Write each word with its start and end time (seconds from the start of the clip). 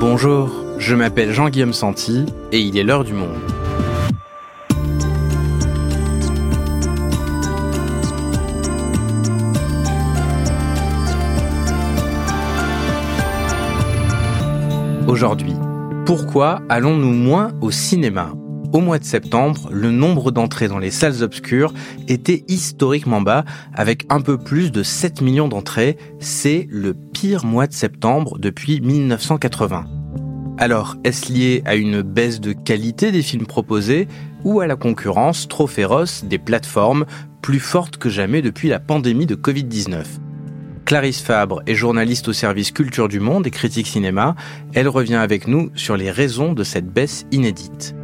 Bonjour, 0.00 0.64
je 0.78 0.94
m'appelle 0.94 1.32
Jean-Guillaume 1.32 1.72
Santi 1.72 2.24
et 2.52 2.60
il 2.60 2.78
est 2.78 2.84
l'heure 2.84 3.02
du 3.02 3.14
monde. 3.14 3.36
Aujourd'hui, 15.08 15.54
pourquoi 16.06 16.62
allons-nous 16.68 17.12
moins 17.12 17.50
au 17.60 17.72
cinéma? 17.72 18.30
Au 18.72 18.80
mois 18.80 18.98
de 18.98 19.04
septembre, 19.04 19.68
le 19.72 19.90
nombre 19.90 20.30
d'entrées 20.30 20.68
dans 20.68 20.78
les 20.78 20.90
salles 20.90 21.22
obscures 21.22 21.72
était 22.06 22.44
historiquement 22.48 23.22
bas, 23.22 23.44
avec 23.74 24.04
un 24.10 24.20
peu 24.20 24.36
plus 24.36 24.70
de 24.70 24.82
7 24.82 25.22
millions 25.22 25.48
d'entrées. 25.48 25.96
C'est 26.20 26.68
le 26.70 26.94
pire 27.20 27.44
mois 27.44 27.66
de 27.66 27.72
septembre 27.72 28.38
depuis 28.38 28.80
1980. 28.80 29.86
Alors, 30.56 30.94
est-ce 31.02 31.32
lié 31.32 31.62
à 31.64 31.74
une 31.74 32.02
baisse 32.02 32.38
de 32.38 32.52
qualité 32.52 33.10
des 33.10 33.22
films 33.22 33.46
proposés 33.46 34.06
ou 34.44 34.60
à 34.60 34.68
la 34.68 34.76
concurrence 34.76 35.48
trop 35.48 35.66
féroce 35.66 36.22
des 36.22 36.38
plateformes 36.38 37.06
plus 37.42 37.58
forte 37.58 37.96
que 37.96 38.08
jamais 38.08 38.40
depuis 38.40 38.68
la 38.68 38.78
pandémie 38.78 39.26
de 39.26 39.34
Covid-19 39.34 40.04
Clarisse 40.84 41.20
Fabre 41.20 41.60
est 41.66 41.74
journaliste 41.74 42.28
au 42.28 42.32
service 42.32 42.70
Culture 42.70 43.08
du 43.08 43.18
Monde 43.18 43.48
et 43.48 43.50
critique 43.50 43.88
cinéma. 43.88 44.36
Elle 44.72 44.86
revient 44.86 45.16
avec 45.16 45.48
nous 45.48 45.72
sur 45.74 45.96
les 45.96 46.12
raisons 46.12 46.52
de 46.52 46.62
cette 46.62 46.86
baisse 46.86 47.26
inédite. 47.32 47.96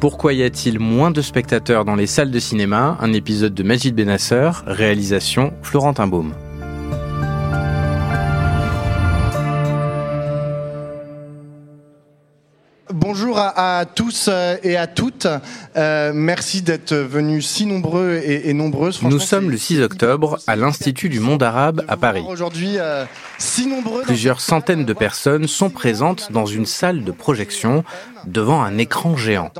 Pourquoi 0.00 0.32
y 0.32 0.42
a-t-il 0.42 0.78
moins 0.78 1.10
de 1.10 1.20
spectateurs 1.20 1.84
dans 1.84 1.96
les 1.96 2.06
salles 2.06 2.30
de 2.30 2.38
cinéma? 2.38 2.96
Un 3.00 3.12
épisode 3.12 3.52
de 3.52 3.62
Magid 3.62 3.94
Benasser, 3.94 4.52
réalisation 4.66 5.52
Florentin 5.60 6.06
Baume. 6.06 6.32
Bonjour 13.38 13.52
à, 13.54 13.84
tous 13.86 14.26
euh, 14.26 14.56
et 14.64 14.76
à 14.76 14.88
toutes. 14.88 15.28
Euh, 15.76 16.10
merci 16.12 16.60
d'être 16.60 16.92
venus 16.92 17.46
si 17.46 17.66
nombreux 17.66 18.20
et, 18.24 18.52
nombreuses. 18.52 19.00
Nous 19.00 19.20
sommes 19.20 19.48
le 19.48 19.56
6 19.56 19.80
octobre 19.80 20.40
à 20.48 20.56
l'Institut 20.56 21.08
du 21.08 21.20
monde 21.20 21.44
arabe 21.44 21.84
à 21.86 21.96
Paris. 21.96 22.24
Aujourd'hui, 22.28 22.78
euh, 22.78 23.04
si 23.38 23.68
nombreux. 23.68 24.02
Plusieurs 24.02 24.40
centaines 24.40 24.84
de 24.84 24.92
personnes 24.92 25.46
sont 25.46 25.70
présentes 25.70 26.32
dans 26.32 26.46
une 26.46 26.66
salle 26.66 27.04
de 27.04 27.12
projection 27.12 27.84
devant 28.26 28.60
un 28.60 28.76
écran 28.76 29.16
géant. 29.16 29.52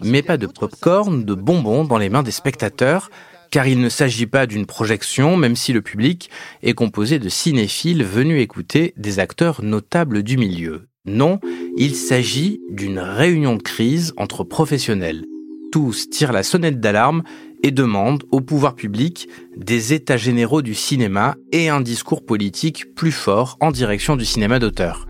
Mais 0.00 0.22
pas 0.22 0.38
de 0.38 0.46
pop-corn, 0.46 1.22
de 1.22 1.34
bonbons 1.34 1.84
dans 1.84 1.98
les 1.98 2.08
mains 2.08 2.22
des 2.22 2.30
spectateurs 2.30 3.10
car 3.50 3.66
il 3.66 3.80
ne 3.80 3.88
s'agit 3.90 4.26
pas 4.26 4.46
d'une 4.46 4.64
projection, 4.64 5.36
même 5.36 5.56
si 5.56 5.74
le 5.74 5.82
public 5.82 6.30
est 6.62 6.72
composé 6.72 7.18
de 7.18 7.28
cinéphiles 7.28 8.04
venus 8.04 8.40
écouter 8.40 8.94
des 8.96 9.18
acteurs 9.18 9.62
notables 9.62 10.22
du 10.22 10.38
milieu. 10.38 10.89
Non, 11.06 11.40
il 11.78 11.96
s'agit 11.96 12.60
d'une 12.68 12.98
réunion 12.98 13.56
de 13.56 13.62
crise 13.62 14.12
entre 14.18 14.44
professionnels. 14.44 15.24
Tous 15.72 16.10
tirent 16.10 16.32
la 16.32 16.42
sonnette 16.42 16.78
d'alarme 16.78 17.22
et 17.62 17.70
demandent 17.70 18.24
au 18.30 18.42
pouvoir 18.42 18.74
public 18.74 19.26
des 19.56 19.94
états 19.94 20.18
généraux 20.18 20.60
du 20.60 20.74
cinéma 20.74 21.36
et 21.52 21.70
un 21.70 21.80
discours 21.80 22.26
politique 22.26 22.94
plus 22.94 23.12
fort 23.12 23.56
en 23.60 23.70
direction 23.70 24.14
du 24.16 24.26
cinéma 24.26 24.58
d'auteur. 24.58 25.08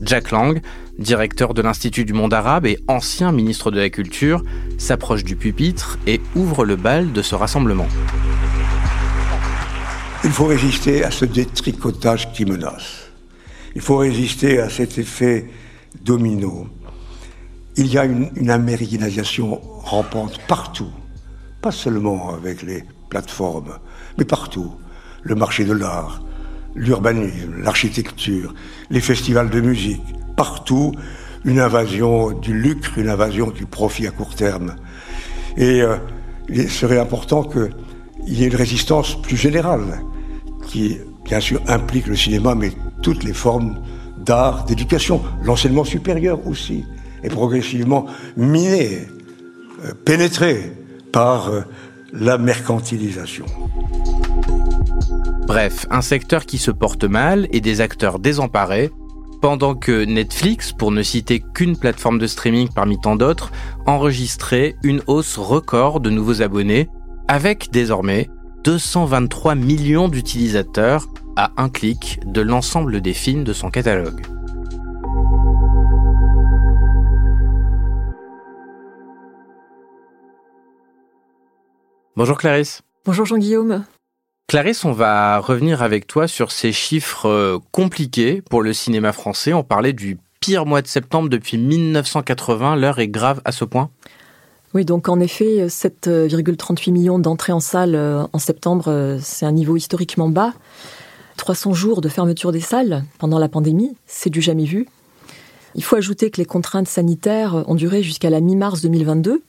Jack 0.00 0.30
Lang, 0.30 0.62
directeur 0.98 1.52
de 1.52 1.60
l'Institut 1.60 2.06
du 2.06 2.14
monde 2.14 2.32
arabe 2.32 2.64
et 2.64 2.78
ancien 2.88 3.30
ministre 3.30 3.70
de 3.70 3.78
la 3.78 3.90
Culture, 3.90 4.42
s'approche 4.78 5.22
du 5.22 5.36
pupitre 5.36 5.98
et 6.06 6.18
ouvre 6.34 6.64
le 6.64 6.76
bal 6.76 7.12
de 7.12 7.20
ce 7.20 7.34
rassemblement. 7.34 7.88
Il 10.24 10.30
faut 10.30 10.46
résister 10.46 11.04
à 11.04 11.10
ce 11.10 11.26
détricotage 11.26 12.32
qui 12.32 12.46
menace. 12.46 13.05
Il 13.76 13.82
faut 13.82 13.98
résister 13.98 14.58
à 14.58 14.70
cet 14.70 14.96
effet 14.96 15.50
domino. 16.02 16.66
Il 17.76 17.88
y 17.88 17.98
a 17.98 18.06
une, 18.06 18.48
américanisation 18.48 19.60
rampante 19.80 20.40
partout, 20.48 20.90
pas 21.60 21.72
seulement 21.72 22.32
avec 22.32 22.62
les 22.62 22.84
plateformes, 23.10 23.78
mais 24.16 24.24
partout. 24.24 24.72
Le 25.22 25.34
marché 25.34 25.66
de 25.66 25.74
l'art, 25.74 26.22
l'urbanisme, 26.74 27.56
l'architecture, 27.58 28.54
les 28.88 29.02
festivals 29.02 29.50
de 29.50 29.60
musique, 29.60 30.00
partout, 30.38 30.92
une 31.44 31.60
invasion 31.60 32.30
du 32.32 32.58
lucre, 32.58 32.96
une 32.96 33.10
invasion 33.10 33.50
du 33.50 33.66
profit 33.66 34.06
à 34.06 34.10
court 34.10 34.34
terme. 34.34 34.74
Et 35.58 35.82
euh, 35.82 35.98
il 36.48 36.70
serait 36.70 36.98
important 36.98 37.44
qu'il 37.44 37.68
y 38.38 38.42
ait 38.42 38.48
une 38.48 38.56
résistance 38.56 39.20
plus 39.20 39.36
générale, 39.36 40.00
qui 40.66 40.96
bien 41.26 41.40
sûr 41.40 41.60
implique 41.66 42.06
le 42.06 42.16
cinéma, 42.16 42.54
mais 42.54 42.72
toutes 43.02 43.24
les 43.24 43.34
formes 43.34 43.76
d'art, 44.24 44.64
d'éducation, 44.64 45.20
l'enseignement 45.42 45.84
supérieur 45.84 46.46
aussi, 46.46 46.84
est 47.22 47.28
progressivement 47.28 48.06
miné, 48.36 49.00
euh, 49.84 49.92
pénétré 50.04 50.72
par 51.12 51.48
euh, 51.48 51.62
la 52.12 52.38
mercantilisation. 52.38 53.46
Bref, 55.46 55.86
un 55.90 56.00
secteur 56.00 56.46
qui 56.46 56.58
se 56.58 56.70
porte 56.70 57.04
mal 57.04 57.48
et 57.50 57.60
des 57.60 57.80
acteurs 57.80 58.18
désemparés, 58.18 58.90
pendant 59.42 59.74
que 59.74 60.04
Netflix, 60.04 60.72
pour 60.72 60.90
ne 60.90 61.02
citer 61.02 61.42
qu'une 61.54 61.76
plateforme 61.76 62.18
de 62.18 62.26
streaming 62.26 62.68
parmi 62.74 62.98
tant 63.00 63.16
d'autres, 63.16 63.52
enregistrait 63.86 64.76
une 64.82 65.02
hausse 65.06 65.38
record 65.38 66.00
de 66.00 66.10
nouveaux 66.10 66.42
abonnés, 66.42 66.88
avec 67.28 67.70
désormais 67.70 68.28
223 68.66 69.54
millions 69.54 70.08
d'utilisateurs 70.08 71.06
à 71.36 71.52
un 71.56 71.68
clic 71.68 72.18
de 72.26 72.40
l'ensemble 72.40 73.00
des 73.00 73.14
films 73.14 73.44
de 73.44 73.52
son 73.52 73.70
catalogue. 73.70 74.26
Bonjour 82.16 82.36
Clarisse. 82.36 82.82
Bonjour 83.04 83.24
Jean-Guillaume. 83.24 83.84
Clarisse, 84.48 84.84
on 84.84 84.90
va 84.90 85.38
revenir 85.38 85.82
avec 85.82 86.08
toi 86.08 86.26
sur 86.26 86.50
ces 86.50 86.72
chiffres 86.72 87.28
euh, 87.28 87.58
compliqués 87.70 88.42
pour 88.42 88.62
le 88.62 88.72
cinéma 88.72 89.12
français. 89.12 89.52
On 89.52 89.62
parlait 89.62 89.92
du 89.92 90.18
pire 90.40 90.66
mois 90.66 90.82
de 90.82 90.88
septembre 90.88 91.28
depuis 91.28 91.56
1980. 91.56 92.74
L'heure 92.74 92.98
est 92.98 93.06
grave 93.06 93.40
à 93.44 93.52
ce 93.52 93.64
point? 93.64 93.90
Oui, 94.76 94.84
donc 94.84 95.08
en 95.08 95.20
effet, 95.20 95.68
7,38 95.68 96.92
millions 96.92 97.18
d'entrées 97.18 97.54
en 97.54 97.60
salle 97.60 97.94
euh, 97.94 98.26
en 98.34 98.38
septembre, 98.38 98.88
euh, 98.88 99.18
c'est 99.22 99.46
un 99.46 99.52
niveau 99.52 99.74
historiquement 99.74 100.28
bas. 100.28 100.52
300 101.38 101.72
jours 101.72 102.02
de 102.02 102.10
fermeture 102.10 102.52
des 102.52 102.60
salles 102.60 103.02
pendant 103.18 103.38
la 103.38 103.48
pandémie, 103.48 103.96
c'est 104.04 104.28
du 104.28 104.42
jamais 104.42 104.66
vu. 104.66 104.86
Il 105.76 105.82
faut 105.82 105.96
ajouter 105.96 106.30
que 106.30 106.36
les 106.36 106.44
contraintes 106.44 106.88
sanitaires 106.88 107.64
ont 107.66 107.74
duré 107.74 108.02
jusqu'à 108.02 108.28
la 108.28 108.42
mi-mars 108.42 108.82
2022, 108.82 109.42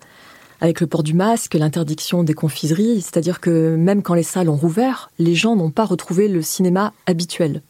avec 0.61 0.79
le 0.79 0.87
port 0.87 1.03
du 1.03 1.13
masque, 1.13 1.55
l'interdiction 1.55 2.23
des 2.23 2.33
confiseries, 2.33 3.01
c'est-à-dire 3.01 3.41
que 3.41 3.75
même 3.75 4.03
quand 4.03 4.13
les 4.13 4.23
salles 4.23 4.47
ont 4.47 4.55
rouvert, 4.55 5.11
les 5.19 5.35
gens 5.35 5.57
n'ont 5.57 5.71
pas 5.71 5.83
retrouvé 5.83 6.29
le 6.29 6.41
cinéma 6.41 6.93
habituel. 7.05 7.61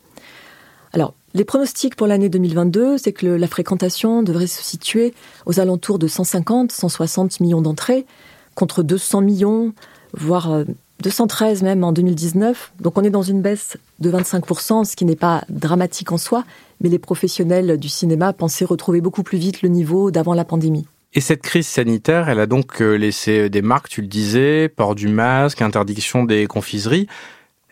Alors, 0.94 1.14
les 1.34 1.44
pronostics 1.44 1.96
pour 1.96 2.08
l'année 2.08 2.30
2022, 2.30 2.98
c'est 2.98 3.14
que 3.14 3.28
la 3.28 3.48
fréquentation 3.48 4.24
devrait 4.24 4.48
se 4.48 4.64
situer 4.64 5.14
aux 5.46 5.60
alentours 5.60 6.00
de 6.00 6.08
150-160 6.08 7.44
millions 7.44 7.62
d'entrées, 7.62 8.06
contre 8.56 8.82
200 8.82 9.22
millions, 9.22 9.74
voire 10.14 10.64
213 11.04 11.62
euh, 11.62 11.66
même 11.66 11.84
en 11.84 11.92
2019. 11.92 12.74
Donc 12.80 12.98
on 12.98 13.04
est 13.04 13.10
dans 13.10 13.22
une 13.22 13.42
baisse 13.42 13.78
de 14.00 14.12
25%, 14.12 14.86
ce 14.86 14.96
qui 14.96 15.06
n'est 15.06 15.16
pas 15.16 15.44
dramatique 15.50 16.12
en 16.12 16.18
soi, 16.18 16.44
mais 16.82 16.90
les 16.90 17.00
professionnels 17.00 17.78
du 17.78 17.90
cinéma 17.90 18.34
pensaient 18.34 18.66
retrouver 18.66 19.02
beaucoup 19.02 19.24
plus 19.24 19.38
vite 19.38 19.62
le 19.62 19.70
niveau 19.70 20.10
d'avant 20.10 20.34
la 20.34 20.46
pandémie. 20.46 20.88
Et 21.14 21.22
cette 21.22 21.42
crise 21.42 21.68
sanitaire, 21.68 22.30
elle 22.30 22.40
a 22.40 22.48
donc 22.48 22.82
euh, 22.82 22.96
laissé 22.96 23.50
des 23.50 23.62
marques, 23.62 23.90
tu 23.90 24.02
le 24.02 24.08
disais, 24.08 24.70
port 24.70 24.94
du 24.94 25.08
masque, 25.08 25.62
interdiction 25.62 26.26
des 26.26 26.48
confiseries. 26.48 27.08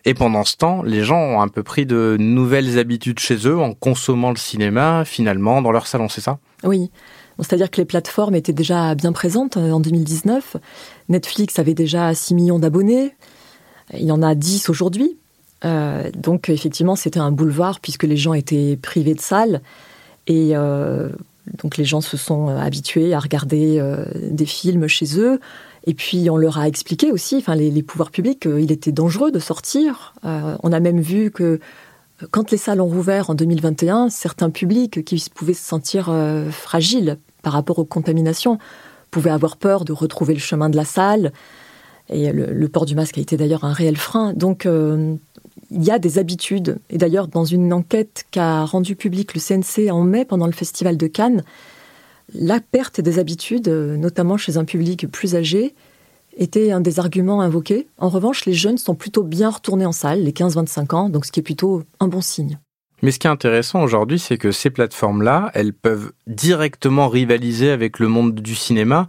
Et 0.08 0.14
pendant 0.14 0.44
ce 0.44 0.56
temps, 0.56 0.82
les 0.84 1.02
gens 1.02 1.18
ont 1.18 1.40
un 1.40 1.48
peu 1.48 1.64
pris 1.64 1.84
de 1.84 2.16
nouvelles 2.20 2.78
habitudes 2.78 3.18
chez 3.18 3.48
eux 3.48 3.58
en 3.58 3.74
consommant 3.74 4.30
le 4.30 4.36
cinéma, 4.36 5.04
finalement, 5.04 5.60
dans 5.60 5.72
leur 5.72 5.88
salon, 5.88 6.08
c'est 6.08 6.20
ça? 6.20 6.38
Oui. 6.62 6.92
C'est-à-dire 7.40 7.72
que 7.72 7.80
les 7.80 7.84
plateformes 7.84 8.36
étaient 8.36 8.52
déjà 8.52 8.94
bien 8.94 9.12
présentes 9.12 9.56
euh, 9.56 9.72
en 9.72 9.80
2019. 9.80 10.58
Netflix 11.08 11.58
avait 11.58 11.74
déjà 11.74 12.14
6 12.14 12.34
millions 12.34 12.60
d'abonnés. 12.60 13.14
Il 13.94 14.04
y 14.04 14.12
en 14.12 14.22
a 14.22 14.36
10 14.36 14.70
aujourd'hui. 14.70 15.16
Euh, 15.64 16.08
donc 16.14 16.50
effectivement, 16.50 16.94
c'était 16.94 17.18
un 17.18 17.32
boulevard 17.32 17.80
puisque 17.80 18.04
les 18.04 18.16
gens 18.16 18.32
étaient 18.32 18.78
privés 18.80 19.14
de 19.14 19.20
salles. 19.20 19.60
Et 20.28 20.50
euh, 20.52 21.10
donc 21.62 21.76
les 21.76 21.84
gens 21.84 22.00
se 22.00 22.16
sont 22.16 22.46
habitués 22.48 23.12
à 23.12 23.18
regarder 23.18 23.82
des 24.14 24.46
films 24.46 24.86
chez 24.86 25.18
eux. 25.18 25.40
Et 25.86 25.94
puis 25.94 26.28
on 26.30 26.36
leur 26.36 26.58
a 26.58 26.66
expliqué 26.66 27.12
aussi, 27.12 27.36
enfin 27.36 27.54
les, 27.54 27.82
pouvoirs 27.82 28.10
publics, 28.10 28.40
qu'il 28.40 28.72
était 28.72 28.92
dangereux 28.92 29.30
de 29.30 29.38
sortir. 29.38 30.14
on 30.24 30.72
a 30.72 30.80
même 30.80 31.00
vu 31.00 31.30
que 31.30 31.60
quand 32.30 32.50
les 32.50 32.56
salles 32.56 32.80
ont 32.80 32.86
rouvert 32.86 33.30
en 33.30 33.34
2021, 33.34 34.08
certains 34.08 34.50
publics 34.50 35.04
qui 35.04 35.24
pouvaient 35.32 35.54
se 35.54 35.62
sentir 35.62 36.12
fragiles 36.50 37.18
par 37.42 37.52
rapport 37.52 37.78
aux 37.78 37.84
contaminations, 37.84 38.58
pouvaient 39.10 39.30
avoir 39.30 39.56
peur 39.56 39.84
de 39.84 39.92
retrouver 39.92 40.34
le 40.34 40.40
chemin 40.40 40.68
de 40.68 40.76
la 40.76 40.84
salle. 40.84 41.32
Et 42.08 42.30
le, 42.32 42.68
port 42.68 42.86
du 42.86 42.94
masque 42.94 43.18
a 43.18 43.20
été 43.20 43.36
d'ailleurs 43.36 43.64
un 43.64 43.72
réel 43.72 43.96
frein. 43.96 44.32
Donc, 44.32 44.66
euh, 44.66 45.14
il 45.70 45.82
y 45.82 45.90
a 45.90 45.98
des 45.98 46.18
habitudes. 46.18 46.78
Et 46.90 46.98
d'ailleurs, 46.98 47.26
dans 47.26 47.44
une 47.44 47.72
enquête 47.72 48.24
qu'a 48.30 48.64
rendue 48.64 48.94
publique 48.94 49.34
le 49.34 49.40
CNC 49.40 49.90
en 49.90 50.02
mai 50.02 50.24
pendant 50.24 50.46
le 50.46 50.52
Festival 50.52 50.96
de 50.96 51.06
Cannes, 51.06 51.42
la 52.34 52.60
perte 52.60 53.00
des 53.00 53.18
habitudes, 53.18 53.68
notamment 53.68 54.36
chez 54.36 54.56
un 54.56 54.64
public 54.64 55.10
plus 55.10 55.34
âgé, 55.34 55.74
était 56.36 56.70
un 56.70 56.80
des 56.80 56.98
arguments 56.98 57.40
invoqués. 57.40 57.88
En 57.98 58.08
revanche, 58.08 58.44
les 58.44 58.52
jeunes 58.52 58.78
sont 58.78 58.94
plutôt 58.94 59.22
bien 59.22 59.50
retournés 59.50 59.86
en 59.86 59.92
salle, 59.92 60.22
les 60.22 60.32
15-25 60.32 60.94
ans, 60.94 61.08
donc 61.08 61.24
ce 61.24 61.32
qui 61.32 61.40
est 61.40 61.42
plutôt 61.42 61.82
un 62.00 62.08
bon 62.08 62.20
signe. 62.20 62.58
Mais 63.02 63.10
ce 63.10 63.18
qui 63.18 63.26
est 63.26 63.30
intéressant 63.30 63.82
aujourd'hui, 63.82 64.18
c'est 64.18 64.38
que 64.38 64.52
ces 64.52 64.70
plateformes-là, 64.70 65.50
elles 65.54 65.72
peuvent 65.72 66.12
directement 66.26 67.08
rivaliser 67.08 67.70
avec 67.70 67.98
le 67.98 68.08
monde 68.08 68.34
du 68.34 68.54
cinéma 68.54 69.06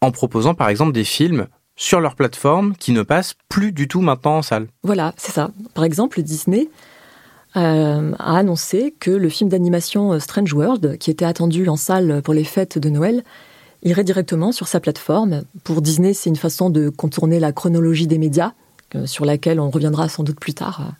en 0.00 0.10
proposant 0.10 0.54
par 0.54 0.68
exemple 0.68 0.92
des 0.92 1.04
films 1.04 1.46
sur 1.76 2.00
leur 2.00 2.16
plateforme 2.16 2.74
qui 2.76 2.90
ne 2.92 3.02
passent 3.02 3.34
plus 3.48 3.70
du 3.70 3.86
tout 3.86 4.00
maintenant 4.00 4.38
en 4.38 4.42
salle. 4.42 4.66
Voilà, 4.82 5.14
c'est 5.16 5.32
ça. 5.32 5.50
Par 5.74 5.84
exemple, 5.84 6.20
Disney 6.22 6.68
euh, 7.58 8.12
a 8.18 8.38
annoncé 8.38 8.94
que 8.98 9.10
le 9.10 9.28
film 9.28 9.50
d'animation 9.50 10.12
euh, 10.12 10.18
Strange 10.18 10.52
World, 10.52 10.98
qui 10.98 11.10
était 11.10 11.24
attendu 11.24 11.68
en 11.68 11.76
salle 11.76 12.22
pour 12.22 12.34
les 12.34 12.44
fêtes 12.44 12.78
de 12.78 12.88
Noël, 12.88 13.24
irait 13.82 14.04
directement 14.04 14.52
sur 14.52 14.68
sa 14.68 14.80
plateforme. 14.80 15.42
Pour 15.64 15.82
Disney, 15.82 16.14
c'est 16.14 16.30
une 16.30 16.36
façon 16.36 16.70
de 16.70 16.88
contourner 16.88 17.40
la 17.40 17.52
chronologie 17.52 18.06
des 18.06 18.18
médias, 18.18 18.52
euh, 18.94 19.06
sur 19.06 19.24
laquelle 19.24 19.60
on 19.60 19.70
reviendra 19.70 20.08
sans 20.08 20.24
doute 20.24 20.40
plus 20.40 20.54
tard. 20.54 20.80
Un 20.80 20.96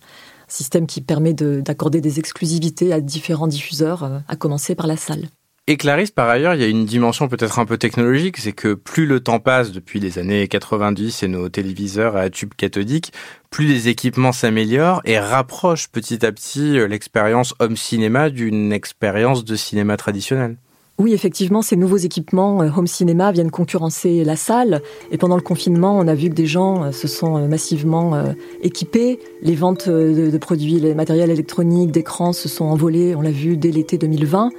système 0.49 0.87
qui 0.87 1.01
permet 1.01 1.35
d'accorder 1.35 2.01
des 2.01 2.19
exclusivités 2.19 2.93
à 2.93 3.01
différents 3.01 3.49
diffuseurs, 3.49 4.23
à 4.27 4.37
commencer 4.37 4.75
par 4.75 4.87
la 4.87 4.97
salle. 4.97 5.29
Et 5.71 5.77
Clarisse, 5.77 6.11
par 6.11 6.31
ailleurs, 6.31 6.55
il 6.55 6.63
y 6.63 6.65
a 6.65 6.67
une 6.67 6.87
dimension 6.87 7.29
peut-être 7.29 7.59
un 7.59 7.67
peu 7.67 7.77
technologique, 7.77 8.39
c'est 8.39 8.53
que 8.53 8.73
plus 8.73 9.05
le 9.05 9.21
temps 9.21 9.39
passe 9.39 9.71
depuis 9.71 10.01
les 10.01 10.19
années 10.19 10.49
90 10.49 11.23
et 11.23 11.29
nos 11.29 11.51
téléviseurs 11.51 12.17
à 12.17 12.31
tube 12.31 12.55
cathodique, 12.57 13.13
plus 13.51 13.67
les 13.67 13.89
équipements 13.89 14.33
s'améliorent 14.33 15.03
et 15.05 15.19
rapprochent 15.19 15.89
petit 15.89 16.25
à 16.25 16.33
petit 16.33 16.79
euh, 16.79 16.89
l'expérience 16.89 17.55
home 17.59 17.77
cinéma 17.77 18.31
d'une 18.31 18.73
expérience 18.73 19.45
de 19.45 19.57
cinéma 19.57 19.99
traditionnel. 19.99 20.57
Oui, 20.97 21.13
effectivement, 21.13 21.61
ces 21.61 21.77
nouveaux 21.77 21.99
équipements 21.99 22.63
euh, 22.63 22.71
home 22.75 22.87
cinéma 22.87 23.31
viennent 23.31 23.51
concurrencer 23.51 24.25
la 24.25 24.37
salle. 24.37 24.81
Et 25.11 25.19
pendant 25.19 25.37
le 25.37 25.43
confinement, 25.43 25.99
on 25.99 26.09
a 26.09 26.15
vu 26.15 26.31
que 26.31 26.35
des 26.35 26.47
gens 26.47 26.85
euh, 26.85 26.93
se 26.93 27.09
sont 27.09 27.47
massivement 27.47 28.25
équipés. 28.63 29.19
Les 29.43 29.55
ventes 29.55 29.91
de 29.91 30.39
produits, 30.39 30.81
les 30.81 30.95
matériels 30.95 31.31
électroniques, 31.31 31.91
d'écrans 31.91 32.33
se 32.33 32.49
sont 32.49 32.65
envolées, 32.65 33.15
on 33.15 33.21
l'a 33.21 33.31
vu 33.31 33.59
dès 33.59 33.71
l'été 33.71 33.99
2020. 33.99 34.51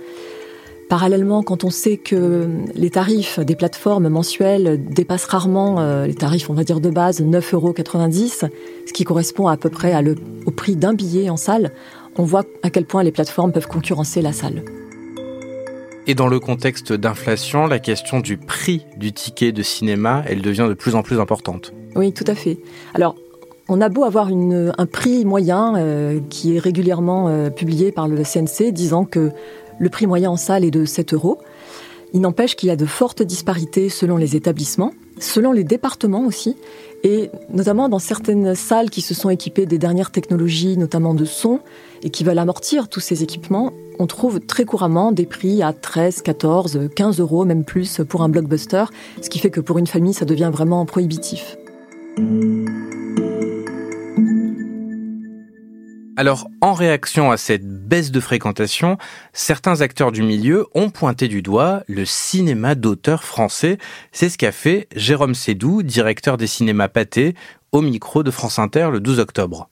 Parallèlement, 0.90 1.44
quand 1.44 1.64
on 1.64 1.70
sait 1.70 1.98
que 1.98 2.48
les 2.74 2.90
tarifs 2.90 3.40
des 3.40 3.56
plateformes 3.56 4.10
mensuelles 4.10 4.84
dépassent 4.84 5.26
rarement 5.26 5.80
euh, 5.80 6.08
les 6.08 6.16
tarifs, 6.16 6.50
on 6.50 6.56
va 6.56 6.64
dire 6.64 6.80
de 6.80 6.90
base, 6.90 7.22
9,90 7.22 7.54
euros, 7.54 7.74
ce 8.88 8.92
qui 8.92 9.04
correspond 9.04 9.48
à 9.48 9.56
peu 9.56 9.70
près 9.70 9.94
au 10.48 10.52
prix 10.52 10.76
d'un 10.76 10.96
billet 10.96 11.30
en 11.30 11.38
salle, 11.38 11.74
on 12.18 12.24
voit 12.24 12.44
à 12.64 12.72
quel 12.72 12.86
point 12.86 13.04
les 13.04 13.12
plateformes 13.12 13.52
peuvent 13.52 13.68
concurrencer 13.68 14.24
la 14.24 14.34
salle. 14.34 14.64
Et 16.08 16.16
dans 16.16 16.28
le 16.28 16.40
contexte 16.40 16.92
d'inflation, 16.92 17.68
la 17.68 17.78
question 17.78 18.20
du 18.20 18.38
prix 18.38 18.88
du 18.98 19.14
ticket 19.14 19.52
de 19.52 19.62
cinéma, 19.62 20.24
elle 20.28 20.42
devient 20.42 20.66
de 20.68 20.74
plus 20.74 20.96
en 20.96 21.04
plus 21.04 21.20
importante. 21.20 21.72
Oui, 21.96 22.14
tout 22.14 22.26
à 22.26 22.34
fait. 22.34 22.58
Alors, 22.96 23.16
on 23.72 23.82
a 23.82 23.90
beau 23.90 24.04
avoir 24.04 24.30
un 24.30 24.86
prix 24.88 25.24
moyen 25.24 25.76
euh, 25.78 26.20
qui 26.32 26.56
est 26.56 26.60
régulièrement 26.60 27.28
euh, 27.28 27.52
publié 27.52 27.92
par 27.92 28.08
le 28.08 28.24
CNC 28.24 28.72
disant 28.72 29.06
que 29.06 29.32
le 29.80 29.90
prix 29.90 30.08
moyen 30.08 30.30
en 30.30 30.38
salle 30.38 30.64
est 30.64 30.72
de 30.72 30.86
7 30.86 31.14
euros. 31.14 31.40
Il 32.14 32.22
n'empêche 32.22 32.56
qu'il 32.56 32.70
y 32.70 32.72
a 32.72 32.76
de 32.76 32.86
fortes 32.86 33.22
disparités 33.22 33.90
selon 33.90 34.18
les 34.18 34.36
établissements, 34.36 34.94
selon 35.20 35.52
les 35.52 35.64
départements 35.64 36.26
aussi, 36.26 36.56
et 37.04 37.30
notamment 37.54 37.88
dans 37.88 38.00
certaines 38.00 38.56
salles 38.56 38.90
qui 38.90 39.02
se 39.02 39.14
sont 39.14 39.30
équipées 39.30 39.66
des 39.66 39.78
dernières 39.78 40.12
technologies, 40.12 40.78
notamment 40.78 41.14
de 41.14 41.26
son, 41.26 41.60
et 42.04 42.10
qui 42.10 42.24
veulent 42.24 42.40
amortir 42.40 42.88
tous 42.88 43.00
ces 43.00 43.24
équipements, 43.24 43.72
on 44.00 44.08
trouve 44.08 44.40
très 44.40 44.66
couramment 44.66 45.12
des 45.12 45.26
prix 45.26 45.62
à 45.62 45.74
13, 45.74 46.22
14, 46.22 46.90
15 46.96 47.20
euros, 47.20 47.46
même 47.46 47.64
plus 47.64 48.02
pour 48.08 48.24
un 48.24 48.30
blockbuster, 48.30 48.86
ce 49.22 49.30
qui 49.30 49.40
fait 49.40 49.50
que 49.50 49.62
pour 49.62 49.78
une 49.78 49.88
famille, 49.88 50.14
ça 50.14 50.26
devient 50.26 50.50
vraiment 50.52 50.86
prohibitif. 50.86 51.58
Alors, 56.20 56.50
en 56.60 56.74
réaction 56.74 57.32
à 57.32 57.38
cette 57.38 57.66
baisse 57.66 58.12
de 58.12 58.20
fréquentation, 58.20 58.98
certains 59.32 59.80
acteurs 59.80 60.12
du 60.12 60.22
milieu 60.22 60.68
ont 60.74 60.90
pointé 60.90 61.30
du 61.30 61.42
doigt 61.42 61.84
le 61.88 62.04
cinéma 62.04 62.76
d'auteur 62.76 63.24
français. 63.24 63.78
C'est 64.12 64.28
ce 64.28 64.38
qu'a 64.38 64.52
fait 64.52 64.90
Jérôme 64.94 65.34
Sédou, 65.34 65.82
directeur 65.82 66.36
des 66.36 66.46
cinémas 66.46 66.90
Pâté, 66.90 67.36
au 67.72 67.80
micro 67.80 68.22
de 68.22 68.32
France 68.32 68.60
Inter 68.60 68.90
le 68.92 69.00
12 69.00 69.20
octobre. 69.20 69.70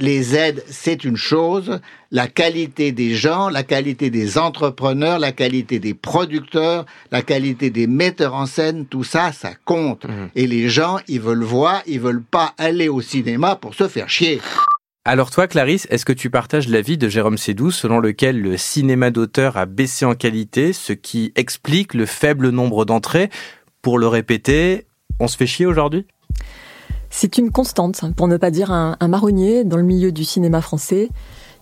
Les 0.00 0.36
aides, 0.36 0.62
c'est 0.68 1.02
une 1.02 1.16
chose, 1.16 1.80
la 2.10 2.28
qualité 2.28 2.92
des 2.92 3.14
gens, 3.14 3.48
la 3.48 3.62
qualité 3.62 4.10
des 4.10 4.36
entrepreneurs, 4.36 5.18
la 5.18 5.32
qualité 5.32 5.78
des 5.78 5.94
producteurs, 5.94 6.84
la 7.10 7.22
qualité 7.22 7.70
des 7.70 7.86
metteurs 7.86 8.34
en 8.34 8.44
scène, 8.44 8.84
tout 8.84 9.02
ça, 9.02 9.32
ça 9.32 9.52
compte. 9.64 10.04
Mmh. 10.04 10.26
Et 10.36 10.46
les 10.46 10.68
gens, 10.68 10.98
ils 11.08 11.22
veulent 11.22 11.42
voir, 11.42 11.80
ils 11.86 12.00
veulent 12.00 12.22
pas 12.22 12.52
aller 12.58 12.90
au 12.90 13.00
cinéma 13.00 13.56
pour 13.56 13.74
se 13.74 13.88
faire 13.88 14.10
chier. 14.10 14.42
Alors 15.04 15.30
toi, 15.30 15.46
Clarisse, 15.46 15.86
est-ce 15.90 16.04
que 16.04 16.12
tu 16.12 16.28
partages 16.28 16.68
l'avis 16.68 16.98
de 16.98 17.08
Jérôme 17.08 17.38
Sédou 17.38 17.70
selon 17.70 17.98
lequel 17.98 18.40
le 18.40 18.56
cinéma 18.56 19.10
d'auteur 19.10 19.56
a 19.56 19.64
baissé 19.64 20.04
en 20.04 20.14
qualité, 20.14 20.72
ce 20.72 20.92
qui 20.92 21.32
explique 21.34 21.94
le 21.94 22.04
faible 22.04 22.50
nombre 22.50 22.84
d'entrées? 22.84 23.30
Pour 23.80 23.98
le 23.98 24.06
répéter, 24.06 24.86
on 25.18 25.28
se 25.28 25.36
fait 25.36 25.46
chier 25.46 25.64
aujourd'hui? 25.64 26.06
C'est 27.10 27.38
une 27.38 27.50
constante, 27.50 28.02
pour 28.16 28.28
ne 28.28 28.36
pas 28.36 28.50
dire 28.50 28.70
un, 28.70 28.96
marronnier 29.08 29.64
dans 29.64 29.78
le 29.78 29.82
milieu 29.82 30.12
du 30.12 30.24
cinéma 30.24 30.60
français. 30.60 31.08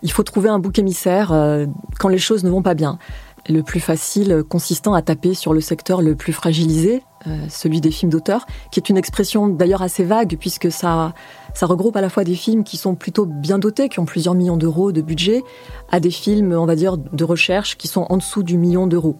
Il 0.03 0.11
faut 0.11 0.23
trouver 0.23 0.49
un 0.49 0.59
bouc 0.59 0.77
émissaire 0.77 1.31
euh, 1.31 1.65
quand 1.99 2.09
les 2.09 2.17
choses 2.17 2.43
ne 2.43 2.49
vont 2.49 2.61
pas 2.61 2.73
bien 2.73 2.99
le 3.49 3.63
plus 3.63 3.79
facile 3.79 4.43
consistant 4.47 4.93
à 4.93 5.01
taper 5.01 5.33
sur 5.33 5.53
le 5.53 5.61
secteur 5.61 6.01
le 6.01 6.15
plus 6.15 6.33
fragilisé, 6.33 7.03
euh, 7.27 7.35
celui 7.49 7.81
des 7.81 7.91
films 7.91 8.11
d'auteur, 8.11 8.45
qui 8.71 8.79
est 8.79 8.89
une 8.89 8.97
expression 8.97 9.47
d'ailleurs 9.47 9.81
assez 9.81 10.03
vague 10.03 10.37
puisque 10.39 10.71
ça, 10.71 11.13
ça 11.53 11.65
regroupe 11.65 11.95
à 11.95 12.01
la 12.01 12.09
fois 12.09 12.23
des 12.23 12.35
films 12.35 12.63
qui 12.63 12.77
sont 12.77 12.95
plutôt 12.95 13.25
bien 13.25 13.59
dotés, 13.59 13.89
qui 13.89 13.99
ont 13.99 14.05
plusieurs 14.05 14.33
millions 14.33 14.57
d'euros 14.57 14.91
de 14.91 15.01
budget, 15.01 15.43
à 15.91 15.99
des 15.99 16.11
films, 16.11 16.53
on 16.53 16.65
va 16.65 16.75
dire, 16.75 16.97
de 16.97 17.23
recherche 17.23 17.77
qui 17.77 17.87
sont 17.87 18.05
en 18.09 18.17
dessous 18.17 18.43
du 18.43 18.57
million 18.57 18.87
d'euros. 18.87 19.17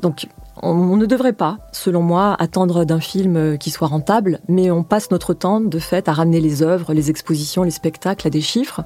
Donc, 0.00 0.26
on, 0.62 0.96
ne 0.96 1.06
devrait 1.06 1.32
pas, 1.32 1.58
selon 1.72 2.02
moi, 2.02 2.34
attendre 2.38 2.84
d'un 2.84 3.00
film 3.00 3.58
qui 3.58 3.70
soit 3.70 3.88
rentable, 3.88 4.40
mais 4.48 4.70
on 4.70 4.82
passe 4.82 5.10
notre 5.10 5.34
temps, 5.34 5.60
de 5.60 5.78
fait, 5.78 6.08
à 6.08 6.12
ramener 6.12 6.40
les 6.40 6.62
œuvres, 6.62 6.92
les 6.92 7.10
expositions, 7.10 7.62
les 7.62 7.70
spectacles 7.70 8.26
à 8.26 8.30
des 8.30 8.40
chiffres. 8.40 8.82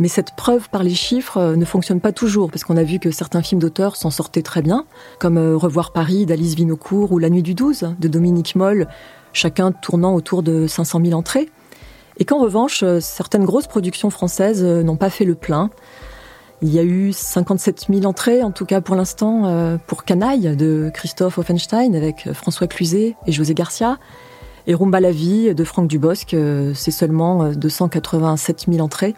Mais 0.00 0.08
cette 0.08 0.34
preuve 0.34 0.70
par 0.70 0.82
les 0.82 0.94
chiffres 0.94 1.36
euh, 1.36 1.56
ne 1.56 1.64
fonctionne 1.66 2.00
pas 2.00 2.10
toujours, 2.10 2.50
parce 2.50 2.64
qu'on 2.64 2.78
a 2.78 2.82
vu 2.82 2.98
que 2.98 3.10
certains 3.10 3.42
films 3.42 3.60
d'auteur 3.60 3.96
s'en 3.96 4.10
sortaient 4.10 4.42
très 4.42 4.62
bien, 4.62 4.86
comme 5.18 5.36
euh, 5.36 5.58
Revoir 5.58 5.92
Paris 5.92 6.24
d'Alice 6.24 6.54
Vinocourt 6.54 7.12
ou 7.12 7.18
La 7.18 7.28
Nuit 7.28 7.42
du 7.42 7.54
12 7.54 7.96
de 8.00 8.08
Dominique 8.08 8.56
Moll, 8.56 8.88
chacun 9.34 9.72
tournant 9.72 10.14
autour 10.14 10.42
de 10.42 10.66
500 10.66 11.02
000 11.04 11.18
entrées. 11.18 11.50
Et 12.16 12.24
qu'en 12.24 12.40
revanche, 12.40 12.82
euh, 12.82 12.98
certaines 13.00 13.44
grosses 13.44 13.66
productions 13.66 14.08
françaises 14.08 14.64
n'ont 14.64 14.96
pas 14.96 15.10
fait 15.10 15.26
le 15.26 15.34
plein. 15.34 15.68
Il 16.62 16.72
y 16.72 16.78
a 16.78 16.82
eu 16.82 17.12
57 17.12 17.88
000 17.90 18.06
entrées, 18.06 18.42
en 18.42 18.52
tout 18.52 18.64
cas 18.64 18.80
pour 18.80 18.94
l'instant, 18.94 19.78
pour 19.86 20.04
Canaille 20.04 20.54
de 20.56 20.90
Christophe 20.92 21.38
Offenstein 21.38 21.94
avec 21.94 22.30
François 22.34 22.66
Cluzet 22.66 23.16
et 23.26 23.32
José 23.32 23.54
Garcia. 23.54 23.98
Et 24.66 24.74
Rumba 24.74 25.00
la 25.00 25.10
vie 25.10 25.54
de 25.54 25.64
Franck 25.64 25.88
Dubosc, 25.88 26.36
c'est 26.74 26.90
seulement 26.90 27.50
287 27.54 28.66
000 28.68 28.84
entrées. 28.84 29.14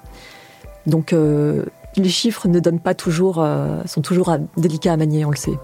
Donc 0.86 1.12
euh, 1.12 1.64
les 1.96 2.08
chiffres 2.08 2.48
ne 2.48 2.60
donnent 2.60 2.80
pas 2.80 2.94
toujours, 2.94 3.42
euh, 3.42 3.82
sont 3.86 4.02
toujours 4.02 4.36
délicats 4.56 4.92
à 4.92 4.96
manier, 4.96 5.24
on 5.24 5.30
le 5.30 5.36
sait. 5.36 5.58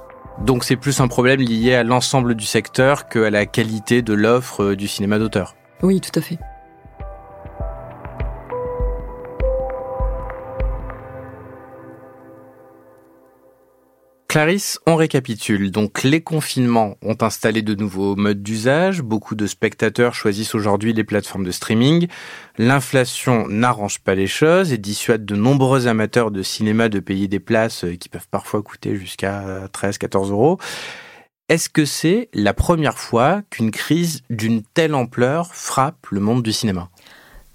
Donc 0.45 0.65
c'est 0.65 0.77
plus 0.77 1.01
un 1.01 1.09
problème 1.09 1.41
lié 1.41 1.75
à 1.75 1.83
l'ensemble 1.83 2.35
du 2.35 2.45
secteur 2.45 3.09
qu'à 3.09 3.31
la 3.31 3.47
qualité 3.47 4.03
de 4.03 4.15
l'offre 4.15 4.63
euh, 4.63 4.77
du 4.77 4.87
cinéma 4.87 5.19
d'auteur. 5.19 5.57
Oui, 5.83 6.01
tout 6.01 6.17
à 6.19 6.23
fait. 6.23 6.39
Clarisse, 14.29 14.79
on 14.87 14.95
récapitule. 14.97 15.71
Donc 15.71 16.03
les 16.03 16.21
confinements 16.21 16.97
ont 17.01 17.17
installé 17.23 17.63
de 17.63 17.75
nouveaux 17.75 18.15
modes 18.15 18.43
d'usage. 18.43 19.01
Beaucoup 19.01 19.35
de 19.35 19.47
spectateurs 19.47 20.15
choisissent 20.15 20.55
aujourd'hui 20.55 20.93
les 20.93 21.03
plateformes 21.03 21.45
de 21.45 21.51
streaming. 21.51 22.09
L'inflation 22.59 23.49
n'arrange 23.49 24.01
pas 24.01 24.15
les 24.15 24.27
choses 24.27 24.71
et 24.71 24.77
dissuade 24.77 25.25
de 25.25 25.35
nombreux 25.35 25.87
amateurs 25.87 26.31
de 26.31 26.43
cinéma 26.43 26.91
de 26.91 27.01
payer 27.01 27.27
des 27.27 27.41
places 27.41 27.87
qui 27.99 28.11
peuvent 28.11 28.29
parfois 28.31 28.63
coûter 28.63 28.97
jusqu'à 28.97 29.67
13-14 29.73 30.31
euros. 30.31 30.59
Est-ce 31.49 31.71
que 31.71 31.87
c'est 31.87 32.29
la 32.35 32.53
première 32.53 32.99
fois 32.99 33.41
qu'une 33.49 33.71
crise 33.71 34.21
d'une 34.29 34.63
telle 34.63 34.95
ampleur 34.95 35.55
frappe 35.55 36.07
le 36.11 36.21
monde 36.21 36.43
du 36.43 36.53
cinéma? 36.53 36.91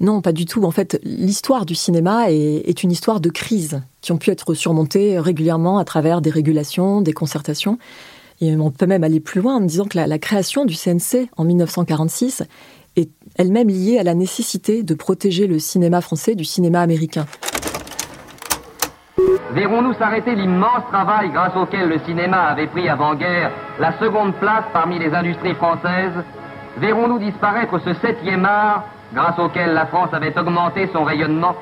Non, 0.03 0.19
pas 0.19 0.33
du 0.33 0.45
tout. 0.45 0.65
En 0.65 0.71
fait, 0.71 0.99
l'histoire 1.03 1.65
du 1.65 1.75
cinéma 1.75 2.29
est, 2.29 2.83
une 2.83 2.91
histoire 2.91 3.21
de 3.21 3.29
crises 3.29 3.81
qui 4.01 4.11
ont 4.11 4.17
pu 4.17 4.31
être 4.31 4.53
surmontées 4.53 5.17
régulièrement 5.17 5.77
à 5.77 5.85
travers 5.85 6.19
des 6.19 6.29
régulations, 6.29 6.99
des 6.99 7.13
concertations. 7.13 7.79
Et 8.41 8.53
on 8.57 8.69
peut 8.69 8.85
même 8.85 9.05
aller 9.05 9.21
plus 9.21 9.39
loin 9.39 9.55
en 9.55 9.61
disant 9.61 9.85
que 9.85 9.97
la, 9.97 10.19
création 10.19 10.65
du 10.65 10.75
CNC 10.75 11.29
en 11.37 11.45
1946 11.45 12.43
est 12.97 13.11
elle-même 13.37 13.69
liée 13.69 13.97
à 13.97 14.03
la 14.03 14.13
nécessité 14.13 14.83
de 14.83 14.93
protéger 14.93 15.47
le 15.47 15.57
cinéma 15.57 16.01
français 16.01 16.35
du 16.35 16.43
cinéma 16.43 16.81
américain. 16.81 17.25
Verrons-nous 19.53 19.93
s'arrêter 19.93 20.35
l'immense 20.35 20.83
travail 20.91 21.29
grâce 21.31 21.55
auquel 21.55 21.87
le 21.87 21.99
cinéma 21.99 22.47
avait 22.47 22.67
pris 22.67 22.89
avant-guerre 22.89 23.51
la 23.79 23.97
seconde 23.99 24.33
place 24.35 24.65
parmi 24.73 24.99
les 24.99 25.13
industries 25.13 25.55
françaises? 25.55 26.25
Verrons-nous 26.79 27.19
disparaître 27.19 27.79
ce 27.85 27.93
septième 28.01 28.43
art 28.43 28.83
grâce 29.13 29.37
auquel 29.39 29.73
la 29.73 29.85
France 29.85 30.09
avait 30.13 30.37
augmenté 30.37 30.89
son 30.91 31.03
rayonnement 31.03 31.55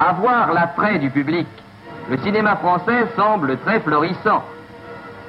Avoir 0.00 0.52
l'attrait 0.52 0.98
du 0.98 1.08
public. 1.08 1.46
Le 2.10 2.18
cinéma 2.18 2.56
français 2.56 3.06
semble 3.16 3.58
très 3.58 3.80
florissant. 3.80 4.42